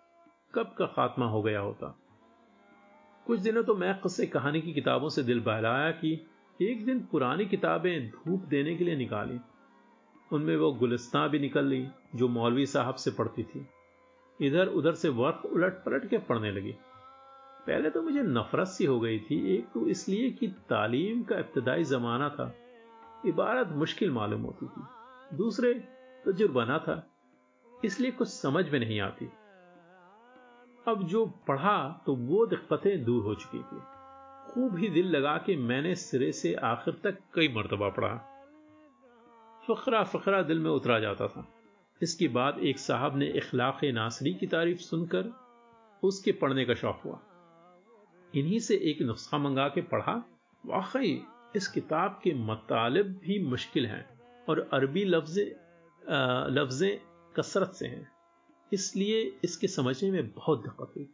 [0.54, 1.94] कब का खात्मा हो गया होता।
[3.26, 6.12] कुछ दिनों तो मैं कस्से कहानी की किताबों से दिल बहलाया कि
[6.60, 9.38] एक दिन पुरानी किताबें धूप देने के लिए निकाली।
[10.32, 13.66] उनमें वो गुलिस्तां भी निकल ली, जो मौलवी साहब से पढ़ती थी।
[14.40, 16.74] इधर उधर से वर्क उलट पलट के पढ़ने लगी।
[17.66, 21.84] पहले तो मुझे नफरत सी हो गई थी, एक तो इसलिए कि तालीम का इब्तदाई
[21.84, 22.54] जमाना था,
[23.26, 25.74] इबारत मुश्किल मालूम होती थी। दूसरे
[26.26, 27.06] ना था,
[27.84, 29.28] इसलिए कुछ समझ में नहीं आती।
[30.88, 33.80] अब जो पढ़ा तो वो दिक्कतें दूर हो चुकी थी।
[34.46, 38.31] खूब ही दिल लगा के मैंने सिरे से आखिर तक कई मरतबा पढ़ा।
[39.68, 41.46] फकरा फकरा दिल में उतरा जाता था।
[42.00, 45.32] इसके बाद एक साहब ने इखलाक नासरी की तारीफ़ सुनकर
[46.02, 47.20] उसके पढ़ने का शौक हुआ।
[48.34, 50.14] इन्हीं से एक नुस्खा मंगा के पढ़ा,
[50.64, 51.22] वाकई
[51.56, 54.06] इस किताब के मतालब भी मुश्किल हैं
[54.48, 55.38] और अरबी लफ्ज
[56.58, 56.98] लफ्जें
[57.36, 58.10] कसरत से हैं।
[58.72, 61.08] इसलिए इसके समझने में बहुत दिक्कत हुई।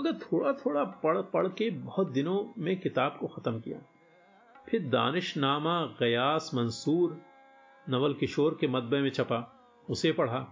[0.00, 3.78] मगर थोड़ा थोड़ा पढ़ पढ़ के बहुत दिनों में किताब को ख़त्म किया।
[4.68, 7.20] फिर दानिशनामा गयास मंसूर
[7.88, 9.60] नवल किशोर के मदबे में छपा।
[9.90, 10.46] उसे पढ़ा।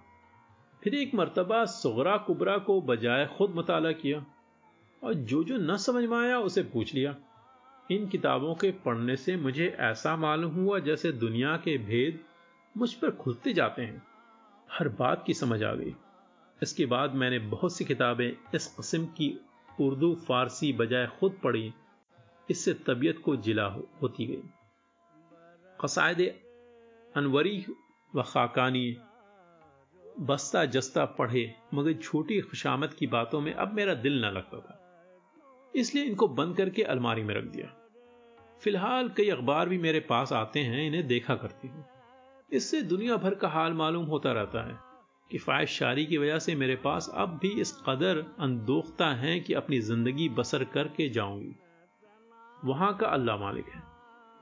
[0.83, 4.27] फिर एक मरतबा सुगरा कुबरा को बजाय खुद मुताला किया
[5.05, 7.17] और जो जो न समझ में आया उसे पूछ लिया।
[7.91, 12.25] इन किताबों के पढ़ने से मुझे ऐसा मालूम हुआ जैसे दुनिया के भेद
[12.77, 14.03] मुझ पर खुलते जाते हैं।
[14.73, 15.95] हर बात की समझ आ गई।
[16.63, 19.41] इसके बाद मैंने बहुत सी किताबें इस कस्म की
[19.81, 21.73] उर्दू फारसी बजाय खुद पढ़ी।
[22.51, 24.43] इससे तबीयत को जिला हो, होती गई।
[25.81, 26.21] कसायद
[27.17, 27.67] अनवरी
[28.15, 28.97] व खाकानी
[30.21, 34.79] बस्ता जस्ता पढ़े, मगर छोटी खुशामद की बातों में अब मेरा दिल न लगता था।
[35.75, 37.67] इसलिए इनको बंद करके अलमारी में रख दिया।
[38.63, 41.85] फ़िलहाल कई अखबार भी मेरे पास आते हैं, इन्हें देखा करती हूँ।
[42.53, 44.79] इससे दुनिया भर का हाल मालूम होता रहता है
[45.31, 49.81] किफ़ायत शारी की वजह से मेरे पास अब भी इस कदर अंदोख्ता है कि अपनी
[49.81, 51.55] ज़िंदगी बसर करके जाऊँगी।
[52.65, 53.92] वहाँ का अल्लाह मालिक है।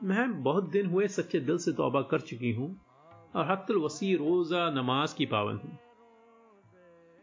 [0.02, 2.68] मैं बहुत दिन हुए सच्चे दिल से तौबा कर चुकी हूँ
[3.36, 5.78] और हत्तुल वसी रोज़ा नमाज़ की पावन हूँ।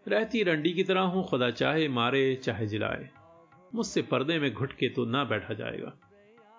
[0.05, 3.09] रहती रंडी की तरह हूँ, खुदा चाहे मारे, चाहे जिलाए।
[3.75, 5.93] मुझसे पर्दे में घुट के तो ना बैठा जाएगा।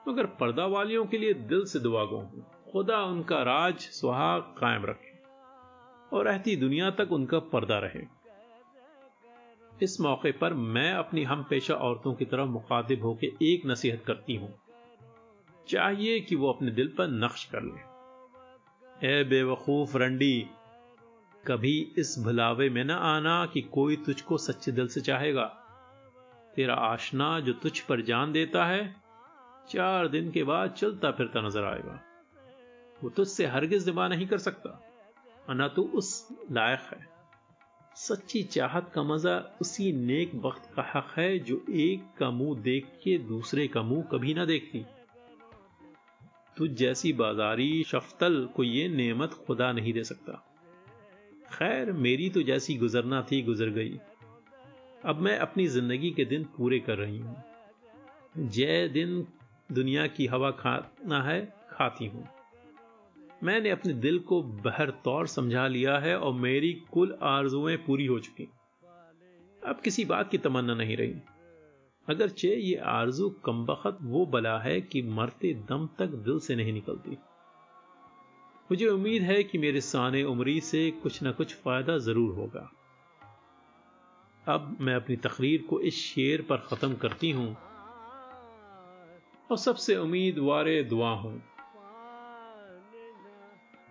[0.08, 4.86] मगर पर्दा वालियों के लिए दिल से दुआ गो हूँ, खुदा उनका राज सुहाग कायम
[4.86, 5.16] रखे
[6.16, 8.06] और रहती दुनिया तक उनका पर्दा रहे।
[9.82, 14.36] इस मौके पर मैं अपनी हम पेशा औरतों की तरफ़ मुखातिब होकर एक नसीहत करती
[14.36, 14.54] हूँ।
[15.68, 20.46] चाहिए कि वो अपने दिल पर नक्श कर ले। ए बेवकूफ़ रंडी,
[21.44, 25.44] कभी इस भुलावे में न आना कि कोई तुझको सच्चे दिल से चाहेगा।
[26.56, 28.94] तेरा आशना जो तुझ पर जान देता है,
[29.70, 32.00] चार दिन के बाद चलता फिरता नज़र आएगा।
[33.00, 34.70] वो तुझसे हरगिज निभा नहीं कर सकता
[35.48, 37.06] अना तो उस लायक है।
[37.96, 42.86] सच्ची चाहत का मज़ा उसी नेक वक्त का हक है जो एक का मुँह देख
[43.04, 44.84] के दूसरे का मुँह कभी ना देखती।
[46.58, 50.32] तुझ जैसी बाजारी शफ्तल को ये नेमत खुदा नहीं दे सकता।
[51.52, 54.00] खैर, मेरी तो जैसी गुजरना थी, गुजर गई।
[55.04, 57.42] अब मैं अपनी ज़िंदगी के दिन पूरे कर रही हूँ।
[58.38, 59.26] जय दिन
[59.72, 62.28] दुनिया की हवा खाना है, खाती हूँ।
[63.42, 68.18] मैंने अपने दिल को बहर तौर समझा लिया है और मेरी कुल आरजुएँ पूरी हो
[68.18, 68.48] चुकी।
[69.66, 71.14] अब किसी बात की तमन्ना नहीं रही।
[72.08, 77.16] अगरचे ये आरज़ू कमबख्त वो बला है कि मरते दम तक दिल से नहीं निकलती।
[78.70, 82.70] मुझे उम्मीद है कि मेरे साने उमरी से कुछ ना कुछ फ़ायदा ज़रूर होगा।
[84.44, 87.56] अब मैं अपनी तकरीर को इस शेर पर खत्म करती हूँ
[89.50, 91.42] और सबसे उम्मीदवार दुआ हूँ।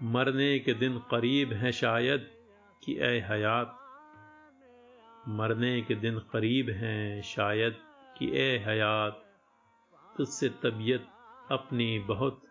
[0.03, 2.29] मरने के दिन करीब हैं शायद
[2.83, 3.77] कि ए हयात।
[5.29, 7.77] मरने के दिन करीब हैं शायद
[8.17, 9.23] कि ए हयात,
[10.17, 11.07] तुझसे तबीयत
[11.51, 12.41] अपनी बहुत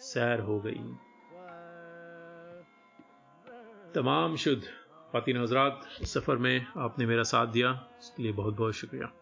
[0.00, 0.82] सैर हो गई।
[3.94, 4.62] तमाम शुद्ध
[5.12, 9.12] खातिन हजरात सफ़र में आपने मेरा साथ दिया इसके लिए बहुत बहुत शुक्रिया।